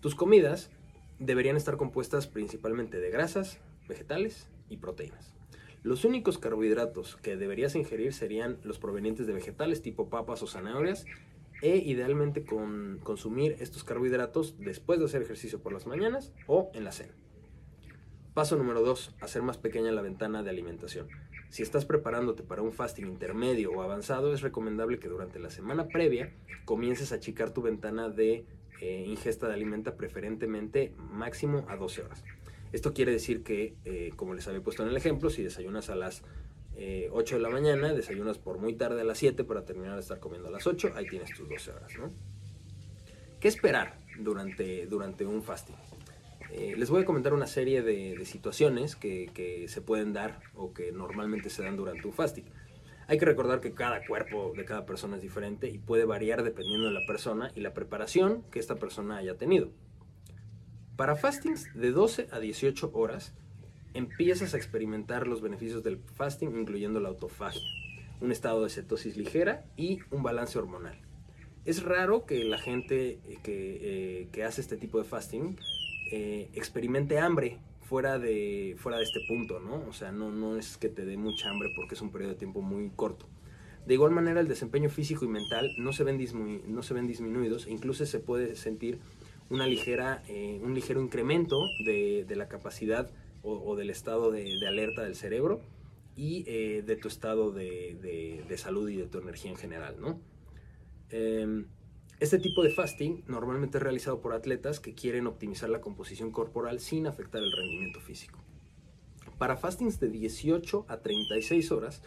Tus 0.00 0.14
comidas 0.14 0.70
deberían 1.18 1.56
estar 1.56 1.76
compuestas 1.76 2.26
principalmente 2.26 3.00
de 3.00 3.10
grasas, 3.10 3.58
vegetales 3.88 4.48
y 4.68 4.78
proteínas. 4.78 5.34
Los 5.82 6.04
únicos 6.04 6.38
carbohidratos 6.38 7.16
que 7.16 7.36
deberías 7.36 7.74
ingerir 7.74 8.14
serían 8.14 8.58
los 8.64 8.78
provenientes 8.78 9.26
de 9.26 9.34
vegetales 9.34 9.82
tipo 9.82 10.08
papas 10.08 10.42
o 10.42 10.46
zanahorias 10.46 11.04
e 11.62 11.76
idealmente 11.76 12.44
con 12.44 13.00
consumir 13.02 13.56
estos 13.60 13.84
carbohidratos 13.84 14.56
después 14.58 14.98
de 14.98 15.06
hacer 15.06 15.22
ejercicio 15.22 15.60
por 15.60 15.72
las 15.72 15.86
mañanas 15.86 16.32
o 16.46 16.70
en 16.74 16.84
la 16.84 16.92
cena. 16.92 17.12
Paso 18.32 18.56
número 18.56 18.82
2. 18.82 19.14
Hacer 19.20 19.42
más 19.42 19.58
pequeña 19.58 19.92
la 19.92 20.02
ventana 20.02 20.42
de 20.42 20.50
alimentación. 20.50 21.08
Si 21.50 21.62
estás 21.62 21.84
preparándote 21.84 22.42
para 22.42 22.62
un 22.62 22.72
fasting 22.72 23.06
intermedio 23.06 23.70
o 23.70 23.82
avanzado, 23.82 24.34
es 24.34 24.40
recomendable 24.40 24.98
que 24.98 25.08
durante 25.08 25.38
la 25.38 25.50
semana 25.50 25.86
previa 25.86 26.32
comiences 26.64 27.12
a 27.12 27.16
achicar 27.16 27.52
tu 27.52 27.62
ventana 27.62 28.08
de 28.08 28.44
eh, 28.84 29.02
ingesta 29.06 29.48
de 29.48 29.54
alimenta 29.54 29.96
preferentemente 29.96 30.92
máximo 31.10 31.64
a 31.68 31.76
12 31.76 32.02
horas. 32.02 32.22
Esto 32.70 32.92
quiere 32.92 33.12
decir 33.12 33.42
que, 33.42 33.76
eh, 33.86 34.10
como 34.14 34.34
les 34.34 34.46
había 34.46 34.60
puesto 34.60 34.82
en 34.82 34.90
el 34.90 34.96
ejemplo, 34.98 35.30
si 35.30 35.42
desayunas 35.42 35.88
a 35.88 35.94
las 35.94 36.20
8 36.20 36.26
eh, 36.76 37.10
de 37.10 37.38
la 37.38 37.48
mañana, 37.48 37.94
desayunas 37.94 38.36
por 38.36 38.58
muy 38.58 38.74
tarde 38.74 39.00
a 39.00 39.04
las 39.04 39.16
7 39.16 39.42
para 39.44 39.64
terminar 39.64 39.94
de 39.94 40.00
estar 40.00 40.20
comiendo 40.20 40.48
a 40.48 40.50
las 40.50 40.66
8, 40.66 40.92
ahí 40.96 41.06
tienes 41.06 41.32
tus 41.34 41.48
12 41.48 41.70
horas. 41.70 41.92
¿Qué 43.40 43.48
esperar 43.48 43.96
durante, 44.18 44.86
durante 44.86 45.24
un 45.24 45.42
fasting? 45.42 45.76
Eh, 46.50 46.74
les 46.76 46.90
voy 46.90 47.04
a 47.04 47.04
comentar 47.06 47.32
una 47.32 47.46
serie 47.46 47.80
de, 47.80 48.22
situaciones 48.26 48.96
que, 48.96 49.30
que, 49.32 49.66
se 49.68 49.80
pueden 49.80 50.12
dar 50.12 50.40
o 50.54 50.74
que 50.74 50.92
normalmente 50.92 51.48
se 51.48 51.62
dan 51.62 51.78
durante 51.78 52.06
un 52.06 52.12
fasting. 52.12 52.44
Hay 53.06 53.18
que 53.18 53.24
recordar 53.24 53.60
que 53.60 53.72
cada 53.72 54.04
cuerpo 54.06 54.52
de 54.56 54.64
cada 54.64 54.86
persona 54.86 55.16
es 55.16 55.22
diferente 55.22 55.68
y 55.68 55.78
puede 55.78 56.04
variar 56.04 56.42
dependiendo 56.42 56.86
de 56.86 56.94
la 56.94 57.06
persona 57.06 57.50
y 57.54 57.60
la 57.60 57.74
preparación 57.74 58.42
que 58.50 58.58
esta 58.58 58.76
persona 58.76 59.18
haya 59.18 59.36
tenido. 59.36 59.70
Para 60.96 61.16
fastings 61.16 61.74
de 61.74 61.90
12 61.90 62.28
a 62.30 62.38
18 62.38 62.90
horas, 62.94 63.34
empiezas 63.94 64.54
a 64.54 64.56
experimentar 64.56 65.26
los 65.26 65.40
beneficios 65.42 65.82
del 65.82 65.98
fasting, 65.98 66.58
incluyendo 66.58 67.00
la 67.00 67.08
autofagia, 67.08 67.62
un 68.20 68.32
estado 68.32 68.62
de 68.62 68.70
cetosis 68.70 69.16
ligera 69.16 69.64
y 69.76 70.00
un 70.10 70.22
balance 70.22 70.58
hormonal. 70.58 70.98
Es 71.64 71.82
raro 71.82 72.26
que 72.26 72.44
la 72.44 72.58
gente 72.58 73.18
eh, 73.26 73.38
eh, 73.44 74.28
que, 74.30 74.44
hace 74.44 74.60
este 74.60 74.76
tipo 74.76 74.98
de 74.98 75.04
fasting 75.04 75.56
eh, 76.12 76.50
experimente 76.52 77.18
hambre 77.18 77.58
fuera 77.84 78.18
de, 78.18 78.74
fuera 78.78 78.98
de 78.98 79.04
este 79.04 79.20
punto, 79.28 79.60
¿no? 79.60 79.84
O 79.88 79.92
sea, 79.92 80.10
no, 80.10 80.30
no 80.30 80.56
es 80.56 80.76
que 80.76 80.88
te 80.88 81.04
dé 81.04 81.16
mucha 81.16 81.50
hambre 81.50 81.70
porque 81.76 81.94
es 81.94 82.02
un 82.02 82.10
periodo 82.10 82.32
de 82.32 82.38
tiempo 82.38 82.62
muy 82.62 82.90
corto. 82.90 83.26
De 83.86 83.94
igual 83.94 84.12
manera, 84.12 84.40
el 84.40 84.48
desempeño 84.48 84.88
físico 84.88 85.24
y 85.24 85.28
mental 85.28 85.70
no 85.78 85.92
se 85.92 86.04
ven, 86.04 86.18
no 86.66 86.82
se 86.82 86.94
ven 86.94 87.06
disminuidos, 87.06 87.66
incluso 87.66 88.06
se 88.06 88.18
puede 88.18 88.56
sentir 88.56 88.98
una 89.50 89.66
ligera, 89.66 90.22
un 90.62 90.74
ligero 90.74 91.02
incremento 91.02 91.56
de, 91.84 92.26
la 92.34 92.48
capacidad 92.48 93.10
o, 93.42 93.76
del 93.76 93.90
estado 93.90 94.30
de, 94.30 94.56
alerta 94.66 95.02
del 95.02 95.14
cerebro 95.14 95.60
y 96.16 96.44
de 96.44 96.96
tu 96.96 97.08
estado 97.08 97.52
de, 97.52 98.42
de, 98.48 98.58
salud 98.58 98.88
y 98.88 98.96
de 98.96 99.06
tu 99.06 99.18
energía 99.18 99.50
en 99.50 99.58
general, 99.58 99.96
¿no? 100.00 100.18
Em, 101.10 101.66
este 102.20 102.38
tipo 102.38 102.62
de 102.62 102.70
fasting 102.70 103.24
normalmente 103.26 103.78
es 103.78 103.82
realizado 103.82 104.20
por 104.20 104.32
atletas 104.34 104.78
que 104.78 104.94
quieren 104.94 105.26
optimizar 105.26 105.68
la 105.68 105.80
composición 105.80 106.30
corporal 106.30 106.78
sin 106.78 107.08
afectar 107.08 107.42
el 107.42 107.50
rendimiento 107.50 108.00
físico. 108.00 108.38
Para 109.36 109.56
fastings 109.56 109.98
de 109.98 110.08
18 110.10 110.86
a 110.88 111.00
36 111.00 111.72
horas, 111.72 112.02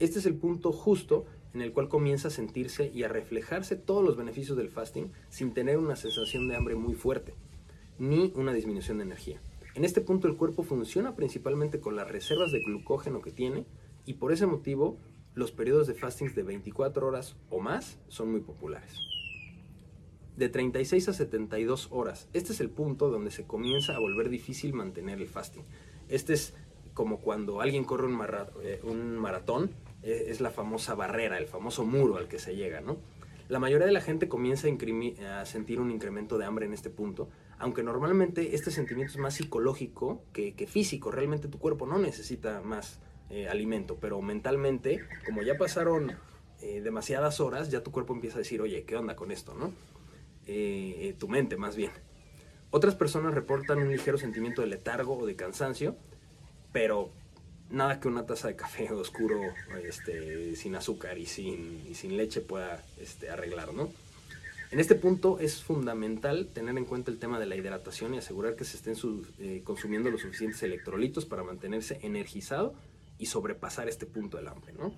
este 0.00 0.18
es 0.18 0.26
el 0.26 0.34
punto 0.34 0.72
justo 0.72 1.24
en 1.54 1.60
el 1.60 1.72
cual 1.72 1.88
comienza 1.88 2.28
a 2.28 2.32
sentirse 2.32 2.90
y 2.92 3.04
a 3.04 3.08
reflejarse 3.08 3.76
todos 3.76 4.04
los 4.04 4.16
beneficios 4.16 4.56
del 4.56 4.70
fasting 4.70 5.12
sin 5.28 5.54
tener 5.54 5.78
una 5.78 5.94
sensación 5.94 6.48
de 6.48 6.56
hambre 6.56 6.74
muy 6.74 6.94
fuerte, 6.94 7.34
ni 7.96 8.32
una 8.34 8.52
disminución 8.52 8.98
de 8.98 9.04
energía. 9.04 9.40
En 9.76 9.84
este 9.84 10.00
punto 10.00 10.26
el 10.26 10.36
cuerpo 10.36 10.64
funciona 10.64 11.14
principalmente 11.14 11.78
con 11.78 11.94
las 11.94 12.10
reservas 12.10 12.50
de 12.50 12.60
glucógeno 12.60 13.22
que 13.22 13.30
tiene 13.30 13.66
y 14.04 14.14
por 14.14 14.32
ese 14.32 14.46
motivo 14.46 14.98
los 15.34 15.52
periodos 15.52 15.86
de 15.86 15.94
fastings 15.94 16.34
de 16.34 16.42
24 16.42 17.06
horas 17.06 17.36
o 17.50 17.60
más 17.60 18.00
son 18.08 18.32
muy 18.32 18.40
populares. 18.40 19.13
De 20.36 20.48
36 20.48 21.08
a 21.08 21.12
72 21.12 21.88
horas, 21.92 22.28
este 22.32 22.52
es 22.52 22.60
el 22.60 22.68
punto 22.68 23.08
donde 23.08 23.30
se 23.30 23.44
comienza 23.44 23.94
a 23.94 24.00
volver 24.00 24.28
difícil 24.28 24.74
mantener 24.74 25.20
el 25.20 25.28
fasting. 25.28 25.62
Este 26.08 26.32
es 26.32 26.54
como 26.92 27.20
cuando 27.20 27.60
alguien 27.60 27.84
corre 27.84 28.08
un, 28.08 28.18
eh, 28.62 28.80
maratón, 29.16 29.70
eh, 30.02 30.26
es 30.28 30.40
la 30.40 30.50
famosa 30.50 30.96
barrera, 30.96 31.38
el 31.38 31.46
famoso 31.46 31.84
muro 31.84 32.16
al 32.16 32.26
que 32.26 32.40
se 32.40 32.56
llega, 32.56 32.80
¿no? 32.80 32.96
La 33.48 33.60
mayoría 33.60 33.86
de 33.86 33.92
la 33.92 34.00
gente 34.00 34.26
comienza 34.26 34.66
a, 34.68 35.44
sentir 35.44 35.78
un 35.78 35.92
incremento 35.92 36.36
de 36.36 36.46
hambre 36.46 36.66
en 36.66 36.72
este 36.72 36.90
punto, 36.90 37.28
aunque 37.58 37.84
normalmente 37.84 38.56
este 38.56 38.72
sentimiento 38.72 39.12
es 39.12 39.18
más 39.18 39.34
psicológico 39.34 40.24
que, 40.32 40.52
físico. 40.66 41.12
Realmente 41.12 41.46
tu 41.46 41.60
cuerpo 41.60 41.86
no 41.86 41.98
necesita 41.98 42.60
más 42.62 42.98
eh, 43.30 43.48
alimento, 43.48 43.98
pero 44.00 44.20
mentalmente, 44.20 45.00
como 45.26 45.42
ya 45.42 45.56
pasaron 45.56 46.12
demasiadas 46.82 47.40
horas, 47.40 47.70
ya 47.70 47.82
tu 47.82 47.90
cuerpo 47.90 48.14
empieza 48.14 48.36
a 48.36 48.38
decir, 48.38 48.62
oye, 48.62 48.84
¿qué 48.84 48.96
onda 48.96 49.14
con 49.14 49.30
esto? 49.30 49.52
¿no? 49.52 49.70
Eh, 50.46 51.14
tu 51.18 51.28
mente 51.28 51.56
más 51.56 51.76
bien. 51.76 51.90
Otras 52.70 52.94
personas 52.94 53.34
reportan 53.34 53.78
un 53.78 53.90
ligero 53.90 54.18
sentimiento 54.18 54.62
de 54.62 54.68
letargo 54.68 55.16
o 55.16 55.26
de 55.26 55.36
cansancio, 55.36 55.96
pero 56.72 57.10
nada 57.70 58.00
que 58.00 58.08
una 58.08 58.26
taza 58.26 58.48
de 58.48 58.56
café 58.56 58.90
oscuro 58.92 59.40
este, 59.82 60.56
sin 60.56 60.74
azúcar 60.74 61.18
y 61.18 61.26
sin, 61.26 62.16
leche 62.16 62.40
pueda 62.40 62.82
este, 63.00 63.30
arreglar, 63.30 63.72
¿no? 63.72 63.90
En 64.70 64.80
este 64.80 64.96
punto 64.96 65.38
es 65.38 65.62
fundamental 65.62 66.48
tener 66.52 66.76
en 66.76 66.84
cuenta 66.84 67.12
el 67.12 67.18
tema 67.18 67.38
de 67.38 67.46
la 67.46 67.54
hidratación 67.54 68.12
y 68.14 68.18
asegurar 68.18 68.56
que 68.56 68.64
se 68.64 68.76
estén 68.76 68.96
consumiendo 69.62 70.10
los 70.10 70.22
suficientes 70.22 70.60
electrolitos 70.64 71.26
para 71.26 71.44
mantenerse 71.44 72.00
energizado 72.02 72.74
y 73.18 73.26
sobrepasar 73.26 73.88
este 73.88 74.04
punto 74.06 74.36
del 74.36 74.48
hambre, 74.48 74.72
¿no? 74.72 74.92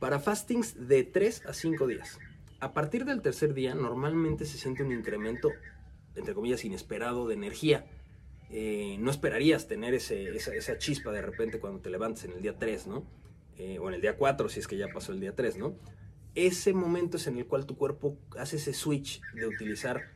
Para 0.00 0.18
fastings 0.18 0.88
de 0.88 1.04
3 1.04 1.46
a 1.46 1.52
5 1.52 1.86
días. 1.86 2.18
A 2.60 2.74
partir 2.74 3.04
del 3.04 3.22
tercer 3.22 3.54
día 3.54 3.74
normalmente 3.74 4.44
se 4.44 4.58
siente 4.58 4.82
un 4.82 4.92
incremento, 4.92 5.50
entre 6.14 6.34
comillas, 6.34 6.64
inesperado 6.64 7.26
de 7.26 7.34
energía. 7.34 7.86
Eh, 8.50 8.96
no 9.00 9.10
esperarías 9.10 9.66
tener 9.66 9.94
ese, 9.94 10.36
esa, 10.36 10.76
chispa 10.78 11.12
de 11.12 11.22
repente 11.22 11.58
cuando 11.58 11.80
te 11.80 11.88
levantes 11.88 12.24
en 12.24 12.32
el 12.32 12.42
día 12.42 12.58
3, 12.58 12.86
¿no? 12.86 13.06
Eh, 13.56 13.78
o 13.78 13.88
en 13.88 13.94
el 13.94 14.00
día 14.00 14.16
4 14.16 14.48
si 14.48 14.60
es 14.60 14.66
que 14.66 14.76
ya 14.76 14.88
pasó 14.88 15.12
el 15.12 15.20
día 15.20 15.34
3, 15.34 15.56
¿no? 15.56 15.76
Ese 16.34 16.72
momento 16.72 17.16
es 17.16 17.26
en 17.26 17.38
el 17.38 17.46
cual 17.46 17.66
tu 17.66 17.76
cuerpo 17.76 18.18
hace 18.38 18.56
ese 18.56 18.72
switch 18.72 19.20
de 19.34 19.46
utilizar 19.46 20.12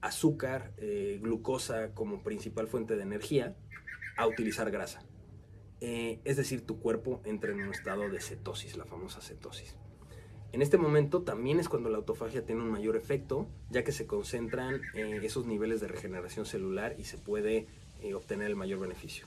azúcar, 0.00 0.72
eh, 0.78 1.18
glucosa 1.22 1.94
como 1.94 2.22
principal 2.22 2.68
fuente 2.68 2.96
de 2.96 3.02
energía 3.02 3.56
a 4.16 4.26
utilizar 4.26 4.70
grasa. 4.70 5.02
Eh, 5.80 6.20
es 6.24 6.36
decir, 6.36 6.66
tu 6.66 6.80
cuerpo 6.80 7.20
entra 7.24 7.52
en 7.52 7.60
un 7.60 7.70
estado 7.70 8.08
de 8.08 8.20
cetosis, 8.20 8.76
la 8.76 8.84
famosa 8.84 9.20
cetosis. 9.20 9.76
En 10.52 10.62
este 10.62 10.78
momento 10.78 11.22
también 11.22 11.60
es 11.60 11.68
cuando 11.68 11.90
la 11.90 11.98
autofagia 11.98 12.44
tiene 12.44 12.62
un 12.62 12.70
mayor 12.70 12.96
efecto, 12.96 13.46
ya 13.70 13.84
que 13.84 13.92
se 13.92 14.06
concentran 14.06 14.80
eh, 14.94 15.20
esos 15.22 15.46
niveles 15.46 15.80
de 15.80 15.88
regeneración 15.88 16.46
celular 16.46 16.96
y 16.98 17.04
se 17.04 17.18
puede 17.18 17.66
eh, 18.02 18.14
obtener 18.14 18.48
el 18.48 18.56
mayor 18.56 18.80
beneficio. 18.80 19.26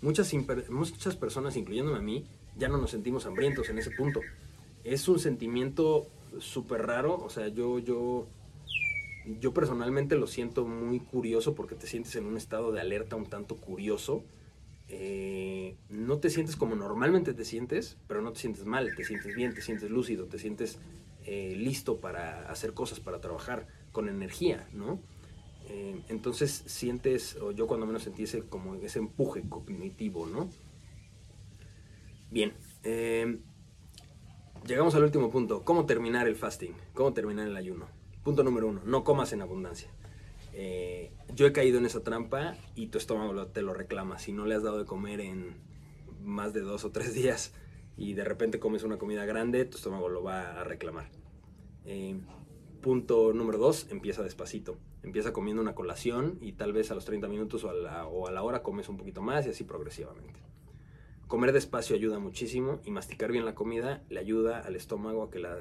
Muchas, 0.00 0.32
muchas 0.68 1.16
personas, 1.16 1.56
incluyéndome 1.56 1.98
a 1.98 2.02
mí, 2.02 2.24
ya 2.56 2.68
no 2.68 2.78
nos 2.78 2.90
sentimos 2.90 3.26
hambrientos 3.26 3.68
en 3.68 3.78
ese 3.78 3.92
punto. 3.92 4.20
Es 4.82 5.08
un 5.08 5.20
sentimiento 5.20 6.06
súper 6.40 6.86
raro, 6.86 7.16
o 7.16 7.30
sea, 7.30 7.48
yo, 7.48 7.78
yo, 7.78 8.26
yo 9.40 9.54
personalmente 9.54 10.16
lo 10.16 10.26
siento 10.26 10.66
muy 10.66 10.98
curioso 10.98 11.54
porque 11.54 11.76
te 11.76 11.86
sientes 11.86 12.16
en 12.16 12.26
un 12.26 12.36
estado 12.36 12.72
de 12.72 12.80
alerta 12.80 13.16
un 13.16 13.26
tanto 13.26 13.56
curioso 13.56 14.24
eh, 14.88 15.76
no 15.88 16.18
te 16.18 16.30
sientes 16.30 16.56
como 16.56 16.74
normalmente 16.74 17.34
te 17.34 17.44
sientes, 17.44 17.96
pero 18.06 18.22
no 18.22 18.32
te 18.32 18.40
sientes 18.40 18.64
mal, 18.64 18.94
te 18.96 19.04
sientes 19.04 19.34
bien, 19.34 19.54
te 19.54 19.62
sientes 19.62 19.90
lúcido, 19.90 20.26
te 20.26 20.38
sientes 20.38 20.78
eh, 21.26 21.54
listo 21.56 22.00
para 22.00 22.50
hacer 22.50 22.74
cosas, 22.74 23.00
para 23.00 23.20
trabajar 23.20 23.66
con 23.92 24.08
energía, 24.08 24.68
¿no? 24.72 25.00
Eh, 25.68 26.00
entonces 26.08 26.64
sientes, 26.66 27.36
o 27.36 27.52
yo 27.52 27.66
cuando 27.66 27.86
menos 27.86 28.02
sentí 28.02 28.22
ese, 28.22 28.42
como 28.42 28.74
ese 28.76 28.98
empuje 28.98 29.42
cognitivo, 29.48 30.26
¿no? 30.26 30.48
Bien, 32.30 32.52
llegamos 34.66 34.94
al 34.94 35.04
último 35.04 35.30
punto, 35.30 35.64
¿cómo 35.64 35.86
terminar 35.86 36.28
el 36.28 36.36
fasting? 36.36 36.72
¿Cómo 36.94 37.12
terminar 37.12 37.46
el 37.46 37.56
ayuno? 37.56 37.86
Punto 38.22 38.42
número 38.42 38.68
uno, 38.68 38.82
no 38.84 39.04
comas 39.04 39.32
en 39.32 39.42
abundancia. 39.42 39.88
Eh, 40.52 41.10
yo 41.34 41.46
he 41.46 41.52
caído 41.52 41.78
en 41.78 41.86
esa 41.86 42.02
trampa 42.02 42.56
y 42.74 42.88
tu 42.88 42.98
estómago 42.98 43.46
te 43.46 43.62
lo 43.62 43.74
reclama. 43.74 44.18
Si 44.18 44.32
no 44.32 44.46
le 44.46 44.54
has 44.54 44.62
dado 44.62 44.78
de 44.78 44.84
comer 44.84 45.20
en 45.20 45.56
más 46.22 46.52
de 46.52 46.60
dos 46.60 46.84
o 46.84 46.90
tres 46.90 47.14
días 47.20 47.54
y 47.96 48.14
de 48.14 48.24
repente 48.24 48.58
comes 48.58 48.82
una 48.82 48.98
comida 48.98 49.24
grande, 49.24 49.64
tu 49.64 49.76
estómago 49.76 50.08
lo 50.08 50.22
va 50.22 50.60
a 50.60 50.64
reclamar. 50.64 51.10
Eh, 51.84 52.18
punto 52.80 53.32
número 53.32 53.58
dos, 53.58 53.86
empieza 53.90 54.22
despacito. 54.22 54.78
Empieza 55.02 55.32
comiendo 55.32 55.62
una 55.62 55.74
colación 55.74 56.38
y 56.40 56.52
tal 56.52 56.72
vez 56.72 56.90
a 56.90 56.94
los 56.94 57.04
30 57.04 57.28
minutos 57.28 57.64
o 57.64 57.70
a, 57.70 57.74
la, 57.74 58.06
o 58.06 58.26
a 58.26 58.32
la 58.32 58.42
hora 58.42 58.62
comes 58.62 58.88
un 58.88 58.96
poquito 58.96 59.22
más 59.22 59.46
y 59.46 59.50
así 59.50 59.64
progresivamente. 59.64 60.40
Comer 61.28 61.52
despacio 61.52 61.94
ayuda 61.94 62.18
muchísimo 62.18 62.80
y 62.84 62.90
masticar 62.90 63.30
bien 63.30 63.44
la 63.44 63.54
comida 63.54 64.02
le 64.08 64.18
ayuda 64.18 64.60
al 64.60 64.76
estómago 64.76 65.22
a 65.22 65.30
que 65.30 65.38
la 65.38 65.58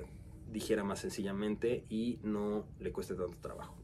digiera 0.49 0.83
más 0.83 0.99
sencillamente 0.99 1.85
y 1.89 2.19
no 2.23 2.65
le 2.79 2.91
cueste 2.91 3.15
tanto 3.15 3.37
trabajo. 3.41 3.75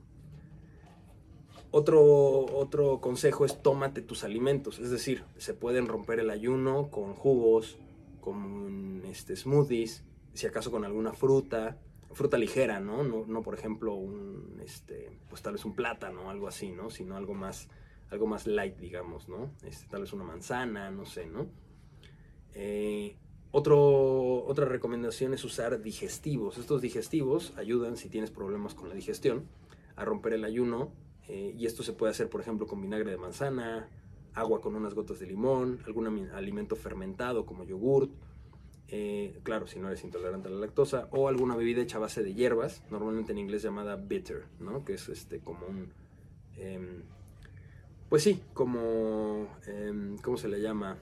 Otro, 1.76 2.46
otro 2.56 3.02
consejo 3.02 3.46
es 3.46 3.64
tómate 3.64 4.04
tus 4.04 4.24
alimentos, 4.24 4.78
es 4.78 4.92
decir, 4.92 5.24
se 5.38 5.56
pueden 5.56 5.88
romper 5.88 6.20
el 6.20 6.30
ayuno 6.30 6.92
con 6.92 7.16
jugos, 7.16 7.80
con 8.22 9.02
este, 9.08 9.36
smoothies, 9.36 10.04
si 10.36 10.46
acaso 10.46 10.70
con 10.70 10.86
alguna 10.86 11.14
fruta, 11.14 11.80
fruta 12.12 12.38
ligera, 12.38 12.80
¿no? 12.80 13.04
No, 13.04 13.42
por 13.42 13.56
ejemplo, 13.56 13.96
un, 13.96 14.62
este, 14.64 15.18
pues 15.30 15.42
tal 15.42 15.54
vez 15.54 15.66
un 15.66 15.74
plátano, 15.74 16.30
algo 16.30 16.48
así, 16.48 16.70
¿no? 16.72 16.92
Sino 16.92 17.18
algo 17.18 17.34
más, 17.34 17.70
algo 18.12 18.28
más 18.28 18.46
light, 18.46 18.78
digamos, 18.78 19.28
¿no? 19.28 19.50
Este, 19.64 19.88
tal 19.88 20.02
vez 20.02 20.14
una 20.14 20.26
manzana, 20.26 20.92
no 20.92 21.08
sé, 21.08 21.26
¿no? 21.26 21.48
Eh, 22.54 23.18
otro, 23.50 24.46
otra 24.46 24.66
recomendación 24.66 25.34
es 25.34 25.44
usar 25.44 25.82
digestivos. 25.82 26.60
Estos 26.60 26.84
digestivos 26.84 27.52
ayudan, 27.58 27.98
si 27.98 28.10
tienes 28.10 28.30
problemas 28.30 28.76
con 28.76 28.90
la 28.90 28.94
digestión, 28.94 29.48
a 29.96 30.06
romper 30.06 30.34
el 30.34 30.44
ayuno 30.44 30.92
eh, 31.28 31.54
y 31.58 31.66
esto 31.66 31.84
se 31.84 31.94
puede 31.94 32.12
hacer, 32.12 32.30
por 32.30 32.42
ejemplo, 32.42 32.68
con 32.68 32.82
vinagre 32.82 33.12
de 33.12 33.18
manzana, 33.18 33.90
agua 34.34 34.62
con 34.62 34.76
unas 34.76 34.94
gotas 34.94 35.20
de 35.20 35.28
limón, 35.28 35.80
algún 35.86 36.30
alimento 36.34 36.76
fermentado 36.76 37.46
como 37.46 37.64
yogurt, 37.64 38.12
eh, 38.90 39.40
claro, 39.44 39.66
si 39.68 39.80
no 39.80 39.88
eres 39.88 40.04
intolerante 40.04 40.50
a 40.50 40.52
la 40.52 40.60
lactosa, 40.60 41.08
o 41.12 41.28
alguna 41.28 41.56
bebida 41.56 41.82
hecha 41.82 41.98
a 41.98 42.02
base 42.02 42.24
de 42.24 42.34
hierbas, 42.34 42.84
normalmente 42.92 43.32
en 43.32 43.40
inglés 43.40 43.64
llamada 43.64 43.96
bitter, 43.96 44.46
¿no? 44.60 44.86
que 44.86 44.94
es 44.94 45.10
este, 45.10 45.40
como 45.40 45.66
un, 45.66 45.92
em, 46.58 47.04
pues 48.14 48.22
sí, 48.22 48.44
como, 48.54 49.48
em, 49.66 50.18
¿cómo 50.18 50.38
se 50.38 50.48
le 50.48 50.62
llama? 50.62 51.00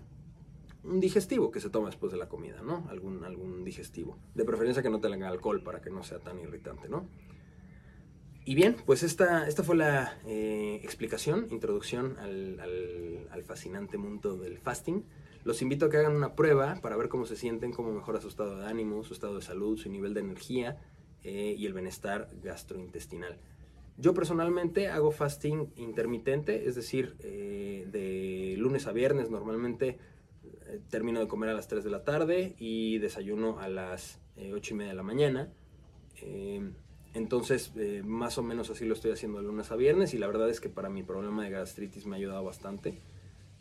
Un 0.85 1.01
digestivo 1.01 1.51
que 1.51 1.59
se 1.59 1.69
toma 1.69 1.87
después 1.87 2.11
de 2.13 2.17
la 2.17 2.29
comida, 2.29 2.61
¿no? 2.63 2.87
Algún, 2.89 3.25
algún 3.25 3.65
digestivo. 3.65 4.17
De 4.33 4.45
preferencia 4.45 4.81
que 4.81 4.89
no 4.89 5.01
tenga 5.01 5.27
alcohol 5.27 5.61
para 5.61 5.81
que 5.81 5.89
no 5.89 6.03
sea 6.03 6.19
tan 6.19 6.39
irritante, 6.39 6.87
¿no? 6.87 7.09
Y 8.43 8.55
bien, 8.55 8.75
pues 8.85 9.03
esta, 9.03 9.47
esta 9.47 9.63
fue 9.63 9.75
la 9.75 10.17
eh, 10.25 10.79
explicación, 10.83 11.47
introducción 11.51 12.17
al, 12.17 13.43
fascinante 13.43 13.97
mundo 13.97 14.37
del 14.37 14.57
fasting. 14.57 15.03
Los 15.43 15.61
invito 15.61 15.85
a 15.85 15.89
que 15.89 15.97
hagan 15.97 16.15
una 16.15 16.35
prueba 16.35 16.79
para 16.81 16.95
ver 16.95 17.09
cómo 17.09 17.25
se 17.25 17.35
sienten, 17.35 17.71
cómo 17.71 17.91
mejora 17.91 18.21
su 18.21 18.29
estado 18.29 18.57
de 18.57 18.65
ánimo, 18.65 19.03
su 19.03 19.13
estado 19.13 19.35
de 19.35 19.41
salud, 19.41 19.77
su 19.77 19.89
nivel 19.89 20.13
de 20.13 20.21
energía 20.21 20.79
eh, 21.23 21.55
y 21.57 21.65
el 21.65 21.73
bienestar 21.73 22.29
gastrointestinal. 22.41 23.37
Yo 23.97 24.13
personalmente 24.13 24.87
hago 24.87 25.11
fasting 25.11 25.71
intermitente, 25.75 26.67
es 26.67 26.75
decir, 26.75 27.17
eh, 27.19 27.87
de 27.91 28.55
lunes 28.57 28.87
a 28.87 28.91
viernes 28.91 29.29
normalmente 29.29 29.99
termino 30.89 31.19
de 31.19 31.27
comer 31.27 31.49
a 31.49 31.53
las 31.53 31.67
3 31.67 31.83
de 31.83 31.89
la 31.89 32.03
tarde 32.03 32.55
y 32.57 32.97
desayuno 32.99 33.59
a 33.59 33.67
las 33.67 34.19
8 34.37 34.73
y 34.73 34.77
media 34.77 34.91
de 34.91 34.95
la 34.95 35.03
mañana. 35.03 35.51
Entonces, 37.13 37.73
eh, 37.75 38.03
más 38.05 38.37
o 38.37 38.43
menos 38.43 38.69
así 38.69 38.85
lo 38.85 38.93
estoy 38.93 39.11
haciendo 39.11 39.39
de 39.39 39.43
lunes 39.45 39.71
a 39.71 39.75
viernes 39.75 40.13
y 40.13 40.17
la 40.17 40.27
verdad 40.27 40.49
es 40.49 40.61
que 40.61 40.69
para 40.69 40.89
mi 40.89 41.03
problema 41.03 41.43
de 41.43 41.49
gastritis 41.49 42.05
me 42.05 42.15
ha 42.15 42.19
ayudado 42.19 42.43
bastante 42.43 43.01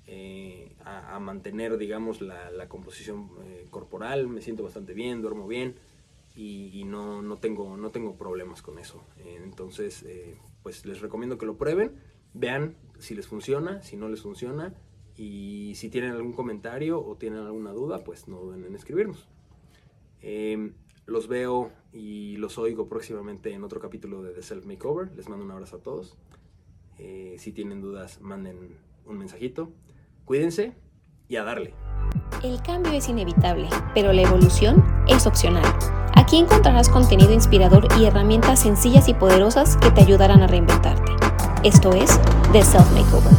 eh, 0.07 0.77
a, 0.85 1.19
mantener, 1.19 1.77
digamos, 1.77 2.21
la, 2.21 2.69
composición 2.69 3.31
eh, 3.45 3.67
corporal. 3.71 4.29
Me 4.29 4.41
siento 4.41 4.63
bastante 4.63 4.95
bien, 4.95 5.21
duermo 5.21 5.49
bien 5.49 5.75
y, 6.37 6.85
no, 6.85 7.23
no, 7.23 7.39
tengo, 7.39 7.77
no 7.77 7.91
tengo 7.91 8.17
problemas 8.17 8.63
con 8.63 8.79
eso. 8.79 9.05
entonces, 9.45 10.07
pues 10.63 10.87
les 10.87 11.01
recomiendo 11.01 11.37
que 11.37 11.45
lo 11.45 11.59
prueben, 11.59 11.93
vean 12.33 12.77
si 12.99 13.15
les 13.15 13.27
funciona, 13.27 13.83
si 13.83 13.97
no 13.97 14.09
les 14.09 14.23
funciona 14.23 14.75
y 15.17 15.75
si 15.75 15.91
tienen 15.91 16.13
algún 16.13 16.33
comentario 16.33 17.05
o 17.05 17.17
tienen 17.17 17.41
alguna 17.41 17.73
duda, 17.73 18.05
pues 18.05 18.29
no 18.29 18.41
duden 18.41 18.65
en 18.65 18.75
escribirnos. 18.77 19.29
Los 21.11 21.27
veo 21.27 21.73
y 21.93 22.37
los 22.37 22.57
oigo 22.57 22.89
próximamente 22.89 23.53
en 23.53 23.65
otro 23.65 23.81
capítulo 23.81 24.23
de 24.23 24.31
The 24.31 24.45
Self 24.45 24.65
Makeover. 24.65 25.11
Les 25.17 25.29
mando 25.29 25.45
un 25.45 25.51
abrazo 25.51 25.79
a 25.79 25.81
todos. 25.81 26.17
Eh, 26.99 27.35
si 27.37 27.51
tienen 27.51 27.81
dudas, 27.81 28.21
manden 28.21 28.77
un 29.07 29.19
mensajito. 29.19 29.73
Cuídense 30.25 30.73
y 31.27 31.35
a 31.35 31.43
darle. 31.43 31.75
El 32.45 32.63
cambio 32.63 32.93
es 32.93 33.09
inevitable, 33.09 33.69
pero 33.93 34.13
la 34.13 34.23
evolución 34.23 34.85
es 35.09 35.27
opcional. 35.27 35.65
Aquí 36.15 36.37
encontrarás 36.37 36.89
contenido 36.89 37.33
inspirador 37.33 37.89
y 37.99 38.05
herramientas 38.05 38.61
sencillas 38.61 39.09
y 39.09 39.15
poderosas 39.15 39.79
que 39.79 39.91
te 39.91 40.03
ayudarán 40.03 40.43
a 40.43 40.47
reinventarte. 40.47 41.11
Esto 41.65 41.93
es 41.93 42.21
The 42.53 42.63
Self 42.63 42.89
Makeover. 42.93 43.33